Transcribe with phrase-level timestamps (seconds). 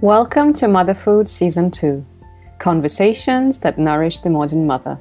[0.00, 2.06] Welcome to Mother Food Season 2
[2.60, 4.96] Conversations that Nourish the Modern Mother.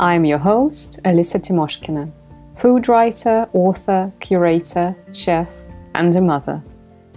[0.00, 2.10] I am your host, Alissa Timoshkina,
[2.56, 5.56] food writer, author, curator, chef,
[5.94, 6.60] and a mother,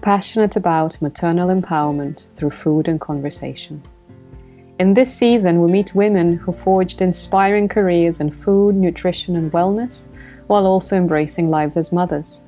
[0.04, 3.82] passionate about maternal empowerment through food and conversation.
[4.78, 10.08] In this season, we meet women who forged inspiring careers in food, nutrition, and wellness
[10.46, 12.44] while also embracing lives as mothers.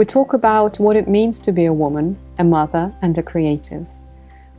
[0.00, 3.86] We talk about what it means to be a woman, a mother, and a creative.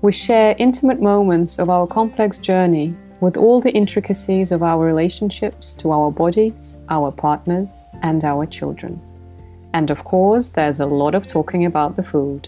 [0.03, 5.73] We share intimate moments of our complex journey with all the intricacies of our relationships
[5.79, 9.01] to our bodies, our partners, and our children.
[9.73, 12.47] And of course, there's a lot of talking about the food.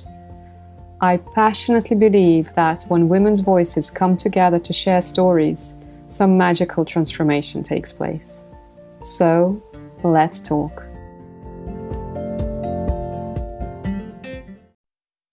[1.02, 5.74] I passionately believe that when women's voices come together to share stories,
[6.10, 8.40] some magical transformation takes place.
[9.02, 9.64] So,
[10.04, 10.83] Let's talk.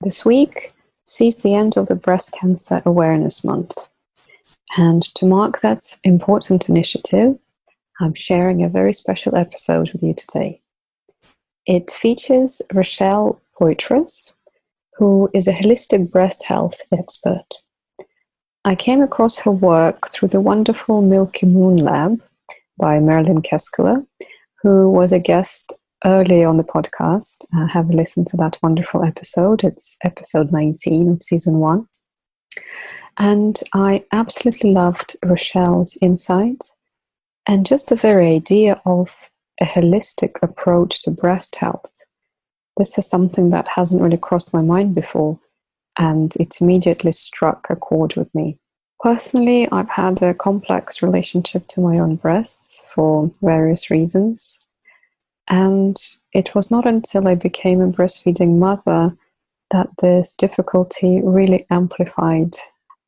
[0.02, 0.72] This week
[1.06, 3.86] sees the end of the Breast Cancer Awareness Month.
[4.78, 7.38] And to mark that important initiative,
[8.00, 10.62] I'm sharing a very special episode with you today.
[11.66, 14.32] It features Rochelle Poitras,
[14.94, 17.56] who is a holistic breast health expert.
[18.64, 22.22] I came across her work through the wonderful Milky Moon Lab
[22.78, 24.06] by Marilyn Keskula,
[24.62, 27.44] who was a guest early on the podcast.
[27.56, 29.64] Uh, have listened to that wonderful episode.
[29.64, 31.86] It's episode 19 of season one.
[33.18, 36.72] And I absolutely loved Rochelle's insights
[37.46, 42.00] and just the very idea of a holistic approach to breast health.
[42.76, 45.38] This is something that hasn't really crossed my mind before,
[45.98, 48.58] and it immediately struck a chord with me.
[49.00, 54.58] Personally, I've had a complex relationship to my own breasts for various reasons.
[55.50, 55.96] And
[56.32, 59.16] it was not until I became a breastfeeding mother
[59.72, 62.54] that this difficulty really amplified.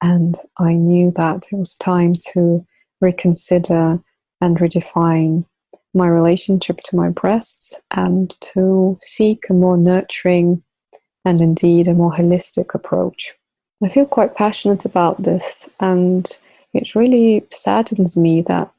[0.02, 2.66] And I knew that it was time to
[3.00, 4.00] reconsider
[4.40, 5.44] and redefine
[5.94, 10.62] my relationship to my breasts and to seek a more nurturing
[11.24, 13.34] and indeed a more holistic approach.
[13.84, 16.28] I feel quite passionate about this, and
[16.72, 18.72] it really saddens me that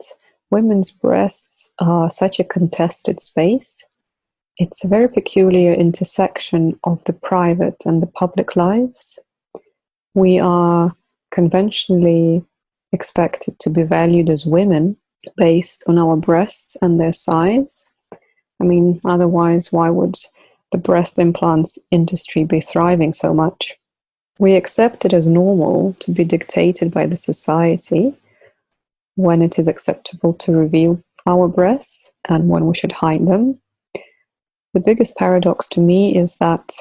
[0.54, 3.84] women's breasts are such a contested space.
[4.58, 9.18] It's a very peculiar intersection of the private and the public lives.
[10.14, 10.96] We are
[11.32, 12.46] conventionally
[12.92, 14.96] expected to be valued as women
[15.38, 17.92] based on our breasts and their size.
[18.62, 20.18] I mean, otherwise, why would
[20.72, 23.76] the breast implants industry be thriving so much?
[24.38, 28.14] We accept it as normal to be dictated by the society
[29.16, 33.60] when it is acceptable to reveal our breasts and when we should hide them.
[34.74, 36.72] The biggest paradox to me is that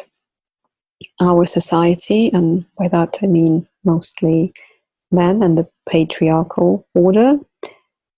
[1.20, 4.52] our society, and by that I mean mostly
[5.10, 7.38] men and the patriarchal order,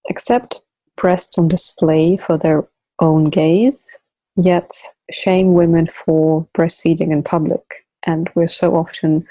[0.09, 0.63] accept
[0.97, 2.69] breasts on display for their
[3.01, 3.97] own gaze,
[4.37, 4.71] yet
[5.11, 9.27] shame women for breastfeeding in public and we're so often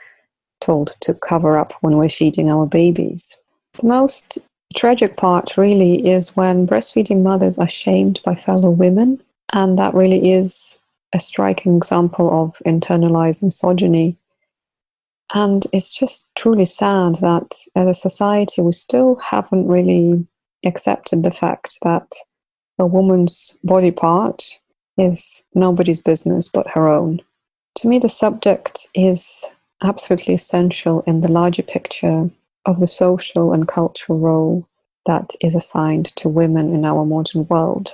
[0.62, 3.38] told to cover up when we're feeding our babies.
[3.80, 4.38] The most
[4.74, 10.34] tragic part really is when breastfeeding mothers are shamed by fellow women, and that really
[10.34, 10.78] is
[11.14, 14.18] a striking example of internalized misogyny.
[15.34, 20.26] And it's just truly sad that as a society we still haven't really
[20.66, 22.12] accepted the fact that
[22.80, 24.60] a woman's body part
[24.98, 27.22] is nobody's business but her own.
[27.78, 29.44] To me, the subject is
[29.84, 32.30] absolutely essential in the larger picture
[32.66, 34.68] of the social and cultural role
[35.06, 37.94] that is assigned to women in our modern world.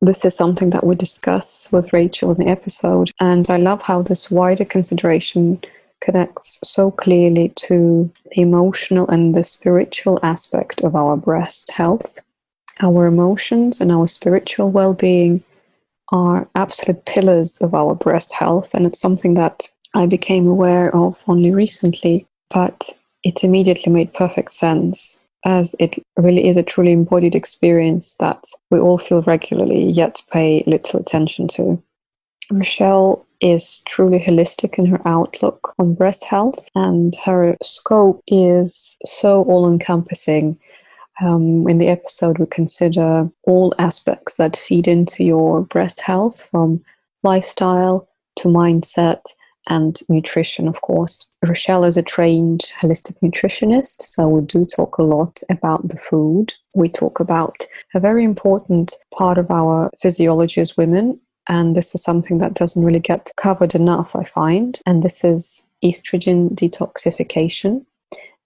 [0.00, 4.02] This is something that we discuss with Rochelle in the episode, and I love how
[4.02, 5.60] this wider consideration
[6.00, 12.20] connects so clearly to the emotional and the spiritual aspect of our breast health.
[12.80, 15.42] Our emotions and our spiritual well being
[16.12, 21.22] are absolute pillars of our breast health, and it's something that I became aware of
[21.26, 22.96] only recently, but
[23.28, 28.78] it immediately made perfect sense as it really is a truly embodied experience that we
[28.78, 31.80] all feel regularly yet pay little attention to.
[32.50, 39.42] Rochelle is truly holistic in her outlook on breast health, and her scope is so
[39.44, 40.58] all encompassing
[41.20, 46.82] um, in the episode, we consider all aspects that feed into your breast health from
[47.22, 49.22] lifestyle to mindset
[49.68, 51.26] and nutrition, of course.
[51.46, 56.54] Rochelle is a trained holistic nutritionist, so we do talk a lot about the food.
[56.74, 62.02] We talk about a very important part of our physiology as women, and this is
[62.02, 64.80] something that doesn't really get covered enough, I find.
[64.86, 67.84] And this is estrogen detoxification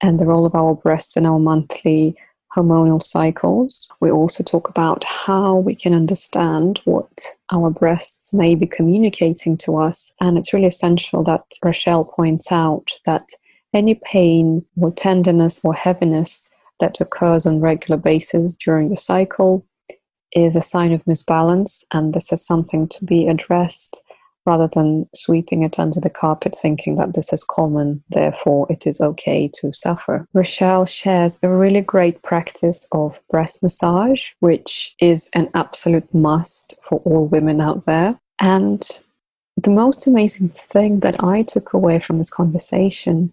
[0.02, 2.16] and the role of our breasts in our monthly
[2.54, 3.88] hormonal cycles.
[4.00, 9.78] We also talk about how we can understand what our breasts may be communicating to
[9.78, 10.12] us.
[10.20, 13.28] And it's really essential that Rochelle points out that
[13.74, 16.48] any pain or tenderness or heaviness
[16.80, 19.64] that occurs on regular basis during the cycle
[20.32, 24.02] is a sign of misbalance and this is something to be addressed
[24.46, 29.00] rather than sweeping it under the carpet thinking that this is common, therefore it is
[29.00, 30.26] okay to suffer.
[30.32, 37.00] Rochelle shares a really great practice of breast massage, which is an absolute must for
[37.04, 38.18] all women out there.
[38.40, 38.86] And
[39.56, 43.32] the most amazing thing that I took away from this conversation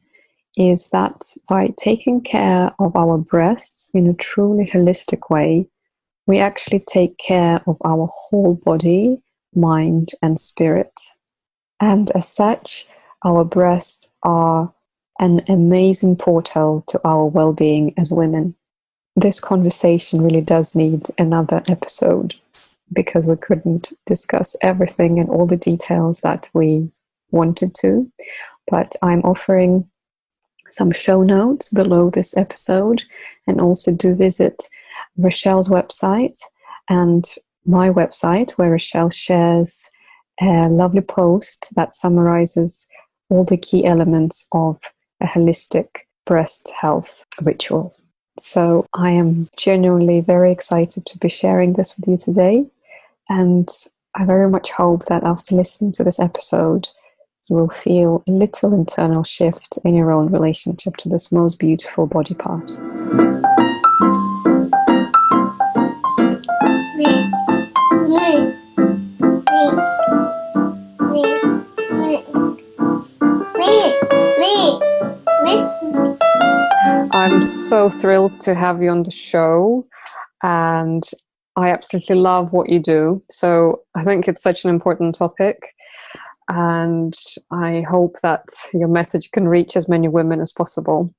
[0.58, 5.68] is that by taking care of our breasts in a truly holistic way,
[6.28, 9.18] we actually take care of our whole body
[9.56, 10.94] mind, and spirit.
[11.80, 12.88] And as such,
[13.24, 14.74] our breasts are
[15.20, 18.56] an amazing portal to our well being as women.
[19.16, 22.36] This conversation really does need another episode
[22.94, 26.90] because we couldn't discuss everything and all the details that we
[27.32, 28.12] wanted to.
[28.70, 29.90] But I'm offering
[30.70, 33.04] some show notes below this episode
[33.48, 34.64] and also do visit
[35.18, 36.38] Rochelle's website
[36.90, 37.26] and
[37.70, 39.90] my website where Rochelle shares
[40.42, 42.88] a lovely post that summarizes
[43.30, 44.80] all the key elements of
[45.22, 45.88] a holistic
[46.26, 47.94] breast health ritual.
[48.40, 52.66] So I am genuinely very excited to be sharing this with you today.
[53.28, 53.70] And
[54.16, 56.88] I very much hope that after listening to this episode,
[57.50, 62.08] you will feel a little internal shift in your own relationship to this most beautiful
[62.08, 62.72] body part.
[77.14, 79.86] I'm so thrilled to have you on the show,
[80.42, 81.04] and
[81.56, 83.22] I absolutely love what you do.
[83.30, 85.76] So I think it's such an important topic,
[86.48, 87.16] and
[87.52, 91.14] I hope that your message can reach as many women as possible.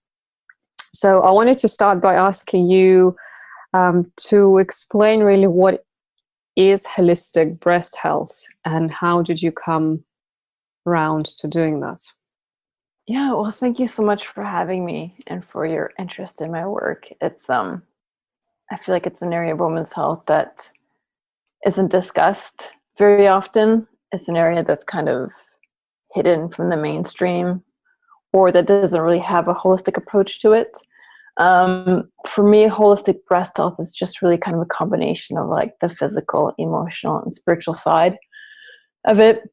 [0.93, 3.15] So I wanted to start by asking you
[3.75, 5.85] um, to explain really what
[6.61, 10.05] is holistic breast health and how did you come
[10.87, 12.03] around to doing that?
[13.07, 16.67] Yeah, well, thank you so much for having me and for your interest in my
[16.67, 17.09] work.
[17.23, 17.83] It's um
[18.71, 20.71] I feel like it's an area of women's health that
[21.67, 23.87] isn't discussed very often.
[24.13, 25.31] It's an area that's kind of
[26.13, 27.63] hidden from the mainstream
[28.33, 30.77] or that doesn't really have a holistic approach to it.
[31.41, 35.73] Um, for me, holistic breast health is just really kind of a combination of like
[35.81, 38.17] the physical, emotional, and spiritual side
[39.07, 39.51] of it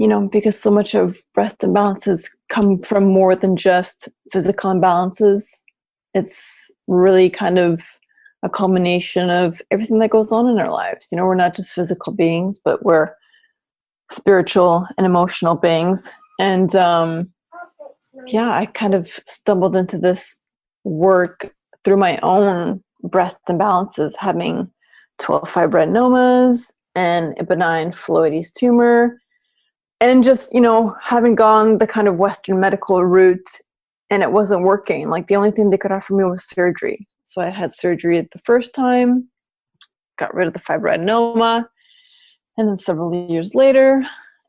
[0.00, 5.44] you know, because so much of breast imbalances come from more than just physical imbalances.
[6.14, 7.82] It's really kind of
[8.42, 11.06] a culmination of everything that goes on in our lives.
[11.12, 13.10] You know, we're not just physical beings, but we're
[14.10, 16.10] spiritual and emotional beings.
[16.38, 17.30] And um,
[18.26, 20.38] yeah, I kind of stumbled into this
[20.84, 21.52] work
[21.84, 24.70] through my own breast imbalances, having
[25.18, 29.20] 12 fibroadenomas and a benign phylloides tumor
[30.00, 33.60] and just you know having gone the kind of western medical route
[34.08, 35.08] and it wasn't working.
[35.08, 37.06] Like the only thing they could offer me was surgery.
[37.22, 39.28] So i had surgery the first time
[40.18, 41.64] got rid of the fibroadenoma
[42.56, 44.04] and then several years later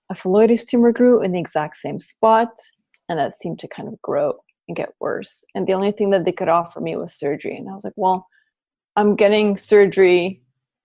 [0.09, 2.49] a phylloides tumor grew in the exact same spot
[3.07, 4.33] and that seemed to kind of grow
[4.71, 7.69] and get worse and the only thing that they could offer me was surgery and
[7.69, 8.25] i was like well
[8.95, 10.41] i'm getting surgery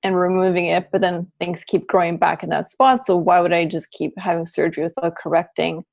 [0.07, 3.05] and removing it, but then things keep growing back in that spot.
[3.05, 5.85] So why would I just keep having surgery without correcting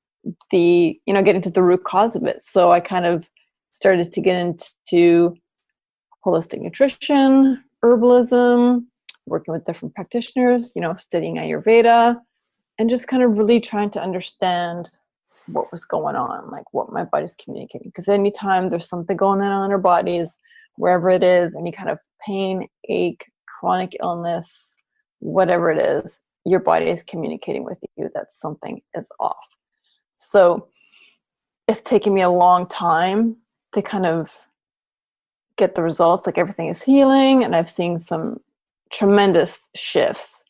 [0.51, 2.43] the, you know, getting to the root cause of it?
[2.43, 3.27] So I kind of
[3.71, 5.35] started to get into
[6.25, 8.85] holistic nutrition, herbalism,
[9.25, 12.19] working with different practitioners, you know, studying Ayurveda,
[12.77, 14.91] and just kind of really trying to understand
[15.47, 17.89] what was going on, like what my body's communicating.
[17.89, 20.39] Because anytime there's something going on in our bodies,
[20.75, 24.75] wherever it is, any kind of pain, ache, chronic illness,
[25.19, 29.47] whatever it is, your body is communicating with you that something is off.
[30.17, 30.67] So
[31.67, 33.37] it's taken me a long time
[33.73, 34.45] to kind of
[35.57, 36.25] get the results.
[36.25, 38.39] Like everything is healing, and I've seen some
[38.91, 40.43] tremendous shifts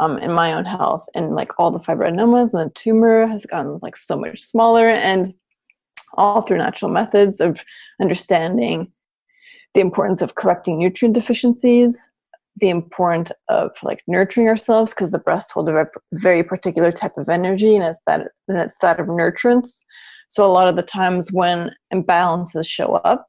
[0.00, 1.06] um, in my own health.
[1.14, 5.34] And like all the fibroadenomas and the tumor has gotten like so much smaller, and
[6.14, 7.62] all through natural methods of
[8.00, 8.90] understanding
[9.74, 12.10] the importance of correcting nutrient deficiencies
[12.60, 17.28] the importance of like nurturing ourselves because the breast hold a very particular type of
[17.28, 19.82] energy and it's that and it's that of nurturance
[20.28, 23.27] So a lot of the times when imbalances show up,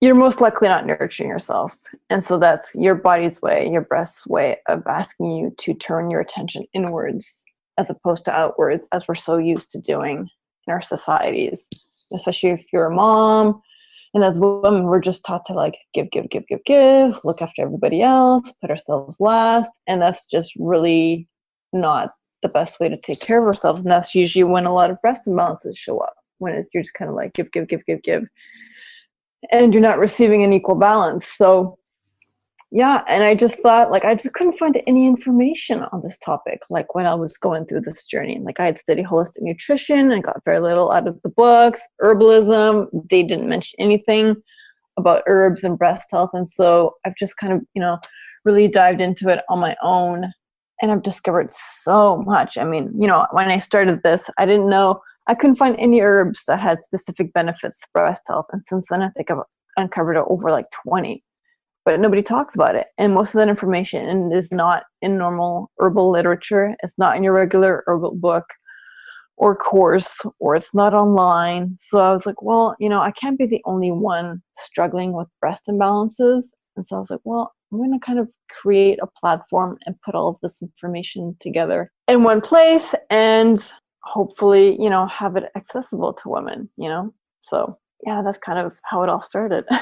[0.00, 1.76] you're most likely not nurturing yourself.
[2.08, 6.20] And so that's your body's way, your breast's way of asking you to turn your
[6.20, 7.44] attention inwards
[7.78, 10.28] as opposed to outwards, as we're so used to doing
[10.66, 11.68] in our societies,
[12.12, 13.60] especially if you're a mom.
[14.12, 17.62] And as women, we're just taught to like give, give, give, give, give, look after
[17.62, 19.70] everybody else, put ourselves last.
[19.86, 21.28] And that's just really
[21.72, 23.80] not the best way to take care of ourselves.
[23.80, 27.08] And that's usually when a lot of breast imbalances show up, when you're just kind
[27.08, 28.24] of like give, give, give, give, give
[29.50, 31.26] and you're not receiving an equal balance.
[31.26, 31.78] So,
[32.70, 36.60] yeah, and I just thought like I just couldn't find any information on this topic.
[36.70, 40.22] Like when I was going through this journey, like I had studied holistic nutrition and
[40.22, 41.80] got very little out of the books.
[42.00, 44.36] Herbalism, they didn't mention anything
[44.96, 47.98] about herbs and breast health, and so I've just kind of you know
[48.44, 50.32] really dived into it on my own,
[50.80, 52.56] and I've discovered so much.
[52.56, 56.00] I mean, you know, when I started this, I didn't know I couldn't find any
[56.00, 58.46] herbs that had specific benefits for breast health.
[58.52, 59.38] And since then, I think I've
[59.76, 61.22] uncovered over like 20.
[61.84, 62.88] But nobody talks about it.
[62.98, 66.74] And most of that information is not in normal herbal literature.
[66.82, 68.44] It's not in your regular herbal book
[69.36, 71.74] or course, or it's not online.
[71.78, 75.28] So I was like, well, you know, I can't be the only one struggling with
[75.40, 76.50] breast imbalances.
[76.76, 79.96] And so I was like, well, I'm going to kind of create a platform and
[80.04, 82.94] put all of this information together in one place.
[83.08, 83.58] And
[84.02, 87.12] hopefully, you know, have it accessible to women, you know?
[87.40, 89.64] So, yeah, that's kind of how it all started.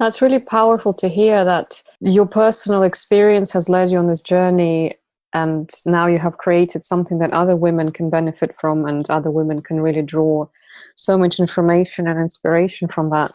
[0.00, 4.96] That's really powerful to hear that your personal experience has led you on this journey
[5.34, 9.62] and now you have created something that other women can benefit from and other women
[9.62, 10.46] can really draw
[10.96, 13.32] so much information and inspiration from that.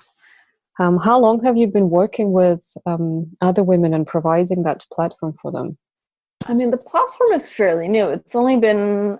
[0.80, 5.34] Um, how long have you been working with um, other women and providing that platform
[5.42, 5.78] for them?
[6.48, 8.08] I mean, the platform is fairly new.
[8.08, 9.20] It's only been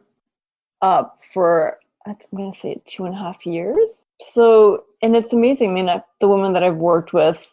[0.82, 4.06] up for I'm gonna say two and a half years.
[4.32, 5.72] So, and it's amazing.
[5.72, 7.52] I mean, I, the women that I've worked with,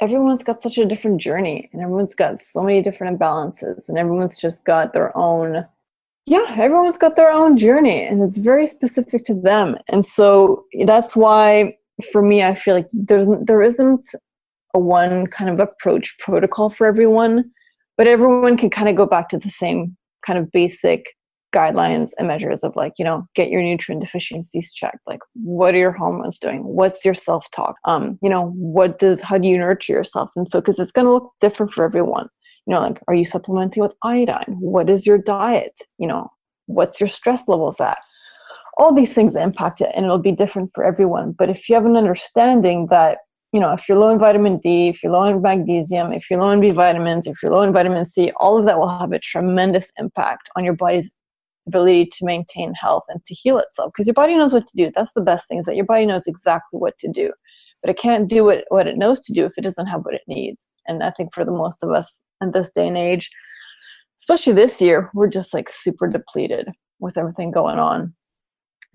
[0.00, 4.38] everyone's got such a different journey, and everyone's got so many different imbalances, and everyone's
[4.38, 5.66] just got their own.
[6.26, 9.76] Yeah, everyone's got their own journey, and it's very specific to them.
[9.88, 11.76] And so that's why,
[12.12, 14.06] for me, I feel like there's there isn't
[14.74, 17.50] a one kind of approach protocol for everyone,
[17.96, 21.06] but everyone can kind of go back to the same kind of basic
[21.52, 25.00] guidelines and measures of like you know get your nutrient deficiencies checked.
[25.06, 26.64] Like what are your hormones doing?
[26.64, 27.76] What's your self-talk?
[27.84, 30.30] Um you know what does how do you nurture yourself?
[30.36, 32.28] And so because it's going to look different for everyone.
[32.66, 34.56] You know like are you supplementing with iodine?
[34.60, 35.78] What is your diet?
[35.98, 36.28] You know
[36.66, 37.98] what's your stress levels at?
[38.78, 41.32] All these things impact it and it'll be different for everyone.
[41.32, 43.18] But if you have an understanding that
[43.52, 46.40] you know if you're low in vitamin d if you're low in magnesium if you're
[46.40, 49.12] low in b vitamins if you're low in vitamin c all of that will have
[49.12, 51.14] a tremendous impact on your body's
[51.66, 54.90] ability to maintain health and to heal itself because your body knows what to do.
[54.94, 57.32] That's the best thing is that your body knows exactly what to do.
[57.80, 60.14] But it can't do what, what it knows to do if it doesn't have what
[60.14, 60.68] it needs.
[60.86, 63.30] And i think for the most of us in this day and age
[64.18, 66.68] especially this year we're just like super depleted
[67.00, 68.14] with everything going on.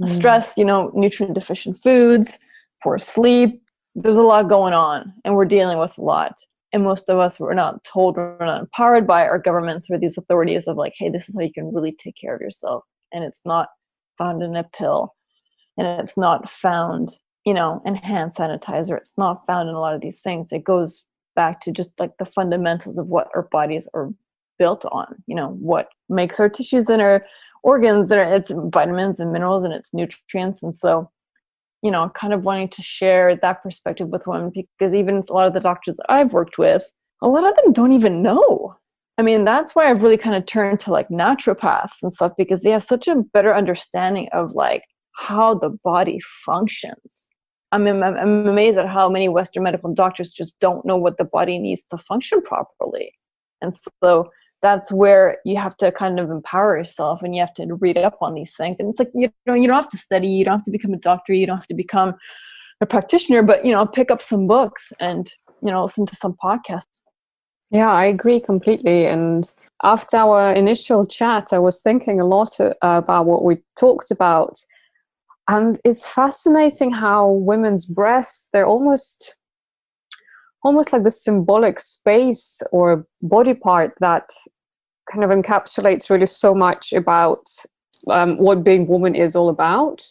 [0.01, 0.09] Mm.
[0.09, 2.37] stress you know nutrient deficient foods
[2.83, 3.61] poor sleep
[3.95, 6.35] there's a lot going on and we're dealing with a lot
[6.77, 10.17] and most of us were not told we're not empowered by our governments or these
[10.17, 12.83] authorities of like hey this is how you can really take care of yourself.
[13.11, 13.69] And it's not
[14.17, 15.13] found in a pill.
[15.77, 17.09] And it's not found
[17.45, 18.97] you know in hand sanitizer.
[18.97, 20.51] It's not found in a lot of these things.
[20.51, 21.05] It goes
[21.35, 24.09] back to just like the fundamentals of what our bodies are
[24.57, 27.23] built on you know what makes our tissues and our
[27.63, 30.63] organs are it's vitamins and minerals and it's nutrients.
[30.63, 31.09] And so
[31.81, 35.47] you know, kind of wanting to share that perspective with women because even a lot
[35.47, 36.91] of the doctors I've worked with,
[37.21, 38.75] a lot of them don't even know.
[39.17, 42.61] I mean, that's why I've really kind of turned to like naturopaths and stuff because
[42.61, 47.27] they have such a better understanding of like how the body functions.
[47.71, 51.25] I mean, I'm, amazed at how many Western medical doctors just don't know what the
[51.25, 53.11] body needs to function properly.
[53.61, 54.29] And so
[54.61, 58.17] that's where you have to kind of empower yourself and you have to read up
[58.21, 58.79] on these things.
[58.79, 60.93] And it's like you know you don't have to study you don't have to become
[60.93, 62.15] a doctor you don't have to become
[62.81, 66.35] a practitioner but you know pick up some books and you know listen to some
[66.43, 66.85] podcasts.
[67.71, 69.05] Yeah i agree completely.
[69.05, 69.51] And
[69.83, 74.57] after our initial chat i was thinking a lot about what we talked about.
[75.49, 79.35] And it's fascinating how women's breasts they're almost
[80.63, 84.29] almost like the symbolic space or body part that
[85.11, 87.45] kind of encapsulates really so much about
[88.09, 90.03] um, what being woman is all about.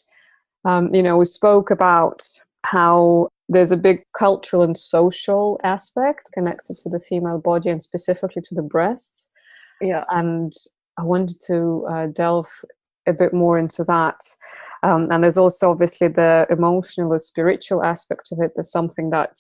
[0.65, 2.23] Um, you know, we spoke about
[2.65, 8.43] how there's a big cultural and social aspect connected to the female body and specifically
[8.43, 9.29] to the breasts.
[9.81, 10.05] Yeah.
[10.11, 10.53] And
[10.99, 12.49] I wanted to uh, delve
[13.07, 14.21] a bit more into that.
[14.83, 18.53] Um, and there's also obviously the emotional and spiritual aspect of it.
[18.55, 19.37] There's something that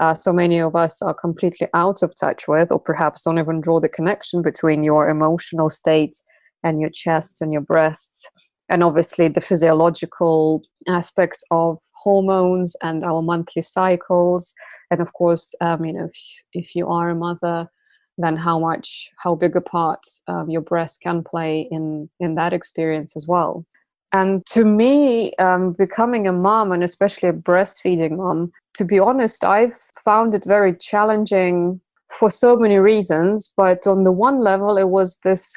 [0.00, 3.60] uh, so many of us are completely out of touch with, or perhaps don't even
[3.60, 6.16] draw the connection between your emotional state
[6.64, 8.26] and your chest and your breasts.
[8.70, 14.54] And obviously, the physiological aspects of hormones and our monthly cycles.
[14.90, 16.20] And of course, um, you know, if,
[16.52, 17.68] if you are a mother,
[18.16, 22.52] then how much, how big a part um, your breast can play in in that
[22.52, 23.66] experience as well.
[24.12, 28.50] And to me, um, becoming a mom and especially a breastfeeding mom,
[28.80, 31.82] to be honest, I've found it very challenging
[32.18, 33.52] for so many reasons.
[33.54, 35.54] But on the one level, it was this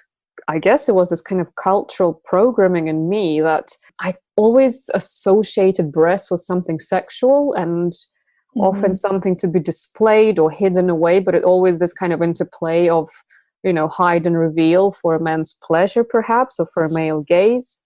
[0.49, 3.69] I guess it was this kind of cultural programming in me that
[4.01, 8.59] I always associated breasts with something sexual and mm-hmm.
[8.59, 12.89] often something to be displayed or hidden away, but it always this kind of interplay
[12.89, 13.09] of,
[13.63, 17.81] you know, hide and reveal for a man's pleasure, perhaps, or for a male gaze.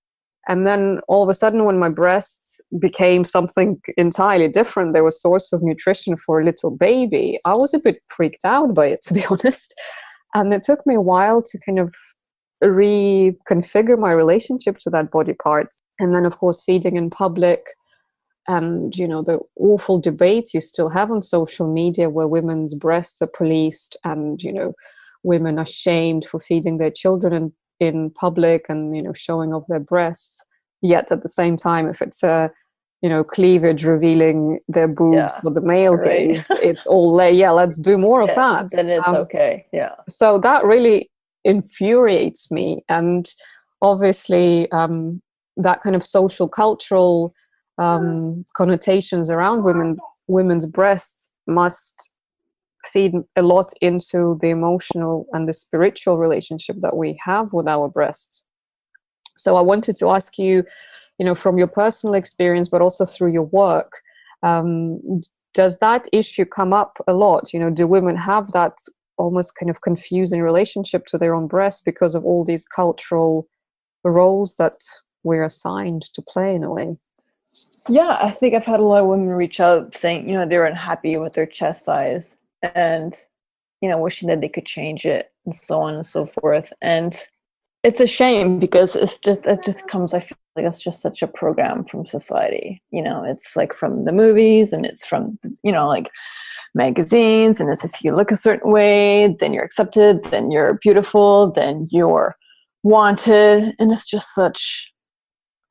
[0.47, 5.11] And then all of a sudden, when my breasts became something entirely different, they were
[5.11, 7.37] source of nutrition for a little baby.
[7.45, 9.75] I was a bit freaked out by it, to be honest.
[10.33, 11.93] And it took me a while to kind of
[12.63, 15.67] reconfigure my relationship to that body part.
[15.99, 17.63] And then, of course, feeding in public
[18.47, 23.21] and you know the awful debates you still have on social media where women's breasts
[23.21, 24.73] are policed and you know
[25.23, 29.65] women are shamed for feeding their children in, in public and you know showing off
[29.67, 30.43] their breasts
[30.81, 32.51] yet at the same time if it's a
[33.01, 36.29] you know cleavage revealing their boobs yeah, for the male right.
[36.29, 38.72] gaze it's all like yeah let's do more yeah, of that.
[38.72, 39.65] then it's um, okay.
[39.72, 39.96] Yeah.
[40.07, 41.10] so that really
[41.48, 42.84] infuriates me.
[42.89, 43.27] And
[43.81, 45.22] obviously um,
[45.55, 47.34] that kind of social cultural
[47.79, 52.12] um, connotations around women women's breasts must
[52.94, 57.88] feed a lot into the emotional and the spiritual relationship that we have with our
[57.88, 58.44] breasts.
[59.38, 60.63] So i wanted to ask you
[61.20, 63.91] you know from your personal experience but also through your work
[64.43, 65.21] um,
[65.54, 67.52] does that issue come up a lot?
[67.54, 68.78] You know do women have that
[69.17, 73.47] almost kind of confusing relationship to their own breast because of all these cultural
[74.04, 74.76] roles that
[75.23, 76.97] we're assigned to play in a way.
[77.89, 80.65] Yeah, I think I've had a lot of women reach out saying, you know, they're
[80.65, 82.36] unhappy with their chest size
[82.75, 83.15] and,
[83.82, 86.73] you know, wishing that they could change it and so on and so forth.
[86.82, 87.17] And
[87.84, 91.21] it's a shame because it's just, it just comes, I feel like it's just such
[91.21, 92.82] a program from society.
[92.91, 96.10] You know, it's like from the movies and it's from, you know, like
[96.77, 101.51] magazines and it's if you look a certain way then you're accepted then you're beautiful
[101.51, 102.36] then you're
[102.84, 104.91] wanted and it's just such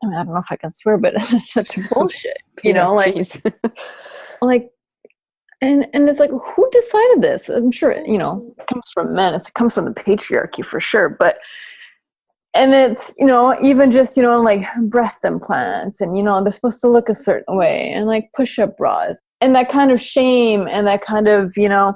[0.03, 2.95] I mean I don't know if I can swear but it's such bullshit you know
[2.95, 3.17] like
[4.43, 4.71] like
[5.61, 7.49] and and it's like who decided this?
[7.49, 8.61] I'm sure you know mm-hmm.
[8.61, 11.39] it comes from men it comes from the patriarchy for sure but
[12.55, 16.53] and it's you know even just you know like breast implants and you know they're
[16.53, 20.67] supposed to look a certain way and like push-up bras and that kind of shame
[20.71, 21.95] and that kind of you know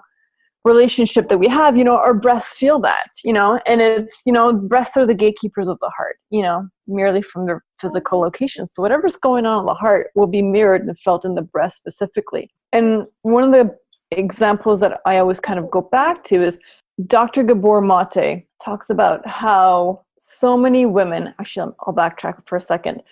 [0.65, 4.33] relationship that we have you know our breasts feel that you know and it's you
[4.33, 8.69] know breasts are the gatekeepers of the heart you know merely from their physical location.
[8.69, 11.77] So whatever's going on in the heart will be mirrored and felt in the breast
[11.77, 12.51] specifically.
[12.73, 13.77] And one of the
[14.13, 16.59] examples that i always kind of go back to is
[17.07, 23.03] dr gabor mate talks about how so many women actually i'll backtrack for a second.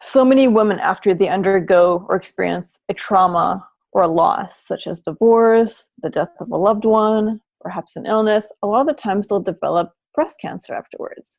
[0.00, 5.88] So many women after they undergo or experience a trauma or loss such as divorce
[6.02, 9.40] the death of a loved one perhaps an illness a lot of the times they'll
[9.40, 11.38] develop breast cancer afterwards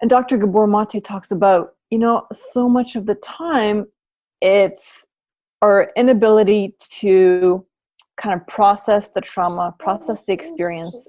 [0.00, 3.86] and dr gabor mate talks about you know so much of the time
[4.40, 5.06] it's
[5.62, 7.64] our inability to
[8.16, 11.08] kind of process the trauma process the experience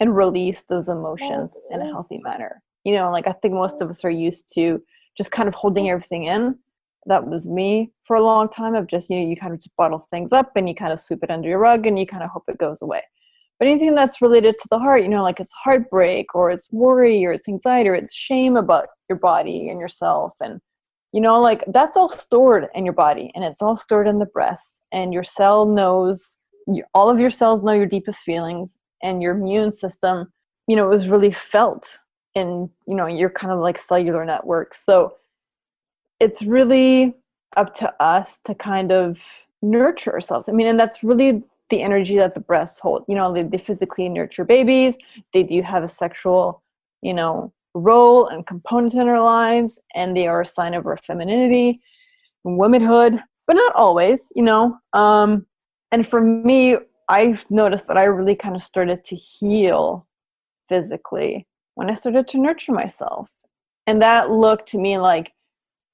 [0.00, 3.88] and release those emotions in a healthy manner you know like i think most of
[3.90, 4.82] us are used to
[5.18, 6.56] just kind of holding everything in.
[7.08, 9.76] That was me for a long time of just, you know, you kind of just
[9.76, 12.22] bottle things up and you kind of sweep it under your rug and you kind
[12.22, 13.02] of hope it goes away.
[13.58, 17.24] But anything that's related to the heart, you know, like it's heartbreak or it's worry
[17.24, 20.60] or it's anxiety or it's shame about your body and yourself and
[21.12, 24.26] you know like that's all stored in your body and it's all stored in the
[24.26, 26.36] breast and your cell knows
[26.94, 30.30] all of your cells know your deepest feelings and your immune system
[30.66, 31.98] you know was really felt
[32.34, 35.14] in you know your kind of like cellular network so
[36.20, 37.14] it's really
[37.56, 39.20] up to us to kind of
[39.62, 40.48] nurture ourselves.
[40.48, 43.04] I mean and that's really the energy that the breasts hold.
[43.08, 44.96] You know they, they physically nurture babies.
[45.32, 46.62] They do have a sexual
[47.02, 50.96] you know role and component in our lives and they are a sign of our
[50.96, 51.80] femininity
[52.44, 54.76] and womanhood but not always you know?
[54.94, 55.46] Um
[55.92, 56.76] and for me
[57.08, 60.08] i've noticed that i really kind of started to heal
[60.68, 61.46] physically
[61.78, 63.30] when I started to nurture myself.
[63.86, 65.32] And that looked to me like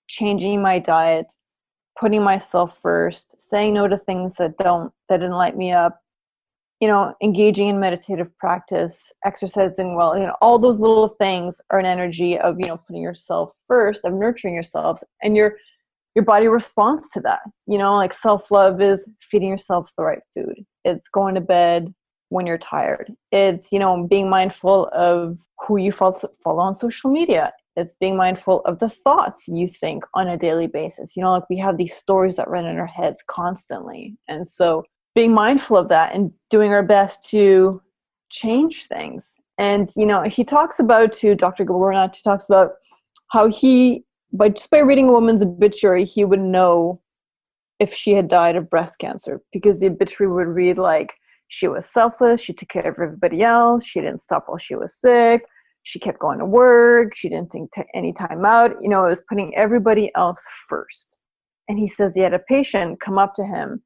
[0.09, 1.33] changing my diet,
[1.99, 6.01] putting myself first, saying no to things that don't that didn't light me up,
[6.81, 11.79] you know, engaging in meditative practice, exercising well, you know, all those little things are
[11.79, 15.01] an energy of, you know, putting yourself first, of nurturing yourself.
[15.23, 15.57] And your
[16.15, 17.41] your body responds to that.
[17.67, 20.65] You know, like self-love is feeding yourself the right food.
[20.85, 21.93] It's going to bed
[22.29, 23.13] when you're tired.
[23.33, 27.53] It's, you know, being mindful of who you follow on social media.
[27.77, 31.17] It's being mindful of the thoughts you think on a daily basis.
[31.17, 34.17] You know, like we have these stories that run in our heads constantly.
[34.29, 34.85] And so
[35.15, 37.83] being mindful of that and doing our best to
[38.31, 39.35] change things.
[39.59, 41.65] And, you know, he talks about to Dr.
[41.65, 42.73] Gabor he talks about
[43.31, 47.01] how he, by just by reading a woman's obituary, he would know
[47.79, 51.15] if she had died of breast cancer because the obituary would read like
[51.49, 54.95] she was selfless, she took care of everybody else, she didn't stop while she was
[54.95, 55.45] sick,
[55.85, 59.11] she kept going to work she didn't take t- any time out you know it
[59.11, 61.19] was putting everybody else first.
[61.69, 63.83] And he says he had a patient come up to him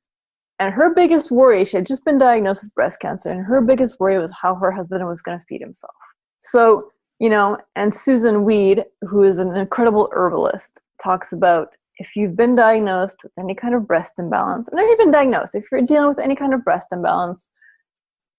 [0.59, 4.01] and her biggest worry she had just been diagnosed with breast cancer and her biggest
[4.01, 5.95] worry was how her husband was going to feed himself.
[6.39, 12.37] So you know and Susun Weed who is an incredible herbalist talks about if you've
[12.37, 16.09] been diagnosed with any kind of breast imbalance and not even diagnosed if you're dealing
[16.09, 17.51] with any kind of breast imbalance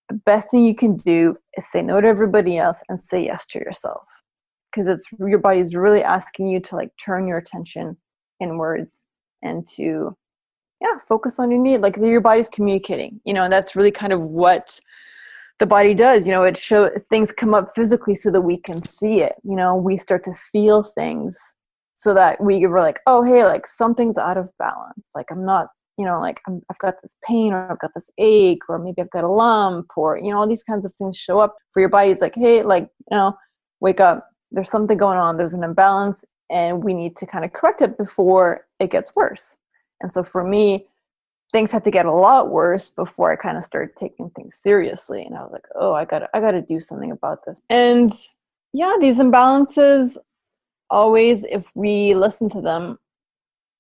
[0.10, 3.46] the best thing you can do is say no to everybody else and say yes
[3.48, 4.04] to yourself.
[4.72, 7.98] Because it's your body's really asking you to like turn your attention
[8.40, 9.06] inwards
[9.42, 10.16] and to
[10.82, 14.14] yeah focus on your need like your body's communicating you know and that's really kind
[14.14, 14.80] of what
[15.60, 18.82] the body does you know it show things come up physically so that we can
[18.84, 21.38] see it you know we start to feel things
[21.96, 25.68] so that we were like oh hey like something's out of balance like i'm not
[26.00, 29.02] you know, like i have got this pain or I've got this ache or maybe
[29.02, 31.82] I've got a lump or, you know, all these kinds of things show up for
[31.82, 32.12] your body.
[32.12, 33.38] It's like, hey, like, you know,
[33.82, 34.30] wake up.
[34.50, 35.36] There's something going on.
[35.36, 39.58] There's an imbalance and we need to kind of correct it before it gets worse.
[40.00, 40.88] And so for me,
[41.52, 45.24] things had to get a lot worse before I kind of started taking things seriously.
[45.24, 47.60] And I was like, oh, I got I got to do something about this.
[47.70, 48.14] And
[48.72, 50.18] yeah, these imbalances
[50.90, 53.00] always, if we listen to them,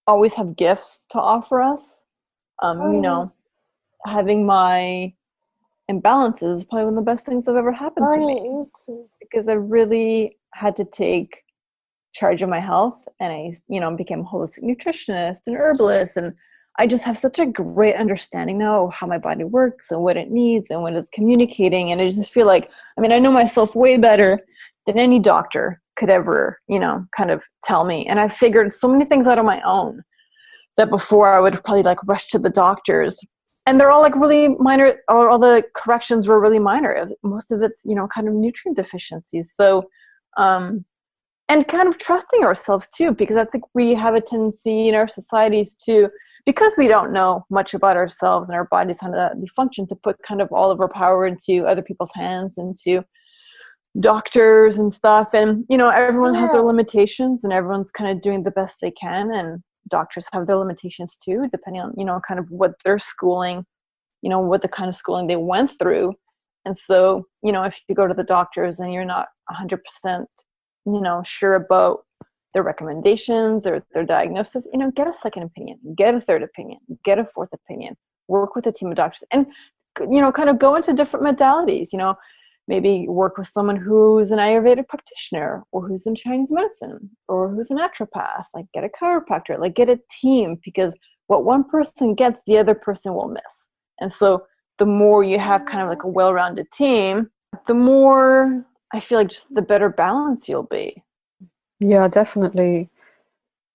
[0.06, 1.99] always have gifts to offer us
[2.62, 3.34] um, oh, you know,
[4.06, 5.13] having my
[5.89, 9.04] imbalances is probably one of the best things that have ever happened oh, to me.
[9.19, 11.43] Because I really had to take
[12.13, 16.34] charge of my health and I, you know, became a holistic nutritionist and herbalist and
[16.78, 20.15] I just have such a great understanding now of how my body works and what
[20.15, 23.32] it needs and what it's communicating and I just feel like I mean I know
[23.32, 24.39] myself way better
[24.86, 28.08] than any doctor could ever, you know, kind of tell me.
[28.08, 30.02] And I figured so many things out on my own
[30.80, 33.20] that before I would have probably like rushed to the doctors.
[33.68, 37.10] And they're all like really minor, or all the corrections were really minor.
[37.22, 39.52] Most of it's, you know, kind of nutrient deficiencies.
[39.54, 39.89] So,
[40.38, 40.86] um,
[41.50, 45.08] and kind of trusting ourselves too, because I think we have a tendency in our
[45.08, 46.10] societies to,
[46.46, 50.24] because we don't know much about ourselves and our bodies, how they function, to put
[50.24, 53.04] kind of all of our power into other people's hands, into
[54.00, 55.30] doctors and stuff.
[55.34, 56.42] And, you know, everyone yeah.
[56.42, 59.32] has their limitations and everyone's kind of doing the best they can.
[59.32, 63.65] And, doctors have their limitations too depending on you know kind of what their schooling
[64.22, 66.13] you know what the kind of schooling they went through.
[66.65, 70.26] And so you know if you go to the doctors and you're not 100%
[70.86, 72.00] you know sure about
[72.54, 76.80] their recommendations or their diagnosis you know get a second opinion get a third opinion
[77.04, 77.96] get a fourth opinion
[78.28, 79.46] work with a team of doctors and
[80.00, 82.15] you know kind of go into different modalities you know
[82.70, 87.72] maybe work with someone who's an ayurvedic practitioner or who's in chinese medicine or who's
[87.72, 90.96] a naturopath like get a chiropractor like get a team because
[91.30, 93.70] what one person gets the other person will miss.
[94.02, 94.46] And so
[94.80, 97.30] the more you have kind of like a well-rounded team
[97.68, 101.04] the more i feel like just the better balance you'll be.
[101.80, 102.90] Yeah definitely.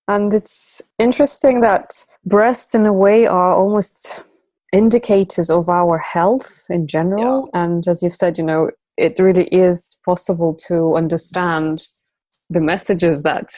[0.08, 4.24] And it's interesting that breasts in a way are almost
[4.72, 7.48] indicators of our health in general.
[7.54, 7.62] Yeah.
[7.62, 11.86] and as you've said you know it really is possible to understand
[12.50, 13.50] the messages that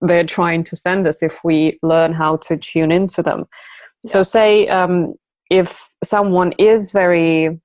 [0.00, 3.46] they're trying to send us if we learn how to tune into them.
[4.04, 4.12] Yeah.
[4.12, 5.14] So, say um,
[5.50, 7.58] if someone is very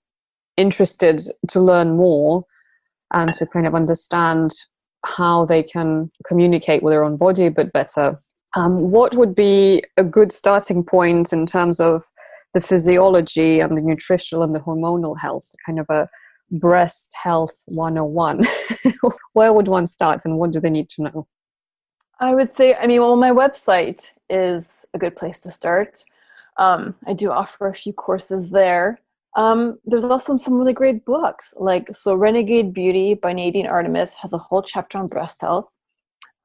[0.58, 2.46] interested to learn more
[3.14, 4.52] and to kind of understand
[5.06, 8.20] how they can communicate with their own body a bit better,
[8.56, 12.06] um, what would be a good starting point in terms of
[12.54, 16.08] the physiology and the nutritional and the hormonal health, kind of a
[16.52, 18.42] breast health 101
[19.34, 21.28] where would one start and what do they need to know
[22.20, 26.04] i would say i mean well my website is a good place to start
[26.58, 29.00] um, i do offer a few courses there
[29.38, 34.34] um, there's also some really great books like so renegade beauty by nadine artemis has
[34.34, 35.70] a whole chapter on breast health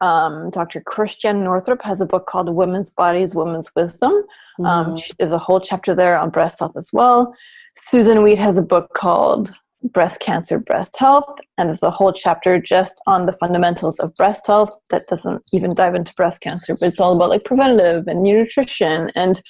[0.01, 0.83] Um, Dr.
[0.83, 4.13] Christiane Northrup has a book called Women's Bodies, Women's Wisdom.
[4.13, 5.13] Um, mm-hmm.
[5.19, 7.35] There's a whole chapter there on breast health as well.
[7.77, 12.61] Susun Weed has a book called breast cancer, breast health, and there's a whole chapter
[12.61, 16.87] just on the fundamentals of breast health that doesn't even dive into breast cancer, but
[16.87, 19.41] it's all about like preventative and nutrition and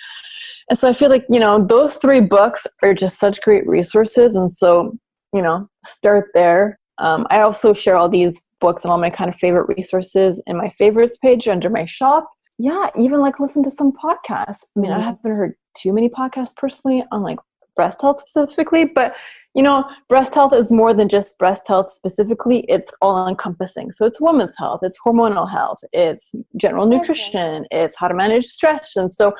[0.69, 4.35] and so I feel like you know those three books are just such great resources,
[4.35, 4.97] and so
[5.33, 6.79] you know start there.
[6.99, 10.57] Um, I also share all these books and all my kind of favorite resources in
[10.57, 12.29] my favorites page under my shop.
[12.59, 14.65] Yeah, even like listen to some podcasts.
[14.77, 15.01] I mean, mm-hmm.
[15.01, 17.39] I haven't heard too many podcasts personally on like
[17.77, 19.15] breast health specifically but
[19.55, 24.05] you know breast health is more than just breast health specifically it's all encompassing so
[24.05, 29.12] it's women's health it's hormonal health it's general nutrition it's how to manage stress and
[29.12, 29.35] so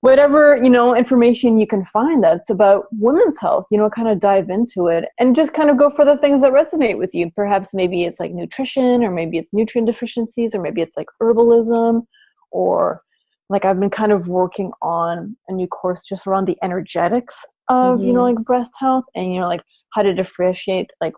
[0.00, 4.18] whatever you know information you can find that's about women's health you know kind of
[4.18, 7.30] dive into it and just kind of go for the things that resonate with you.
[7.30, 12.06] Perhaps maybe it's like nutrition or maybe it's nutrient deficiencies or maybe it's like herbalism
[12.50, 13.02] or
[13.48, 17.98] like i've been kind of working on a new course just around the energetics of
[17.98, 18.06] mm-hmm.
[18.06, 18.36] you know mm-hmm.
[18.36, 21.14] like breast health and you know like how to differentiate like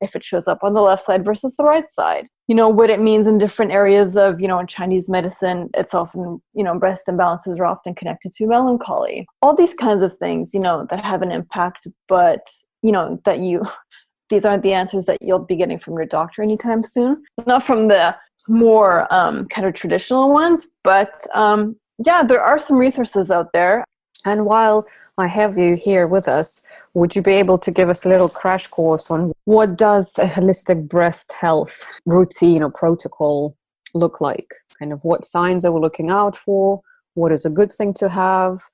[0.00, 2.90] if it shows up on the left side versus the right side you know what
[2.90, 6.78] it means in different areas of you know in chinese medicine it's often you know
[6.78, 11.02] breast imbalances are often connected to melancholy all these kinds of things you know that
[11.02, 12.46] have an impact but
[12.82, 13.62] you know that you
[14.30, 17.88] these aren't the answers that you'll be getting from your doctor anytime soon not from
[17.88, 18.16] the
[18.48, 23.84] more um, kind of traditional ones but um, yeah there are some resources out there
[24.24, 26.60] and while I have you here with us,
[26.94, 30.26] would you be able to give us a little crash course on what does a
[30.26, 33.56] holistic breast health routine or protocol
[33.94, 34.48] look like?
[34.78, 36.82] Kind of what signs are we looking out for?
[37.14, 38.64] What is a good thing to have?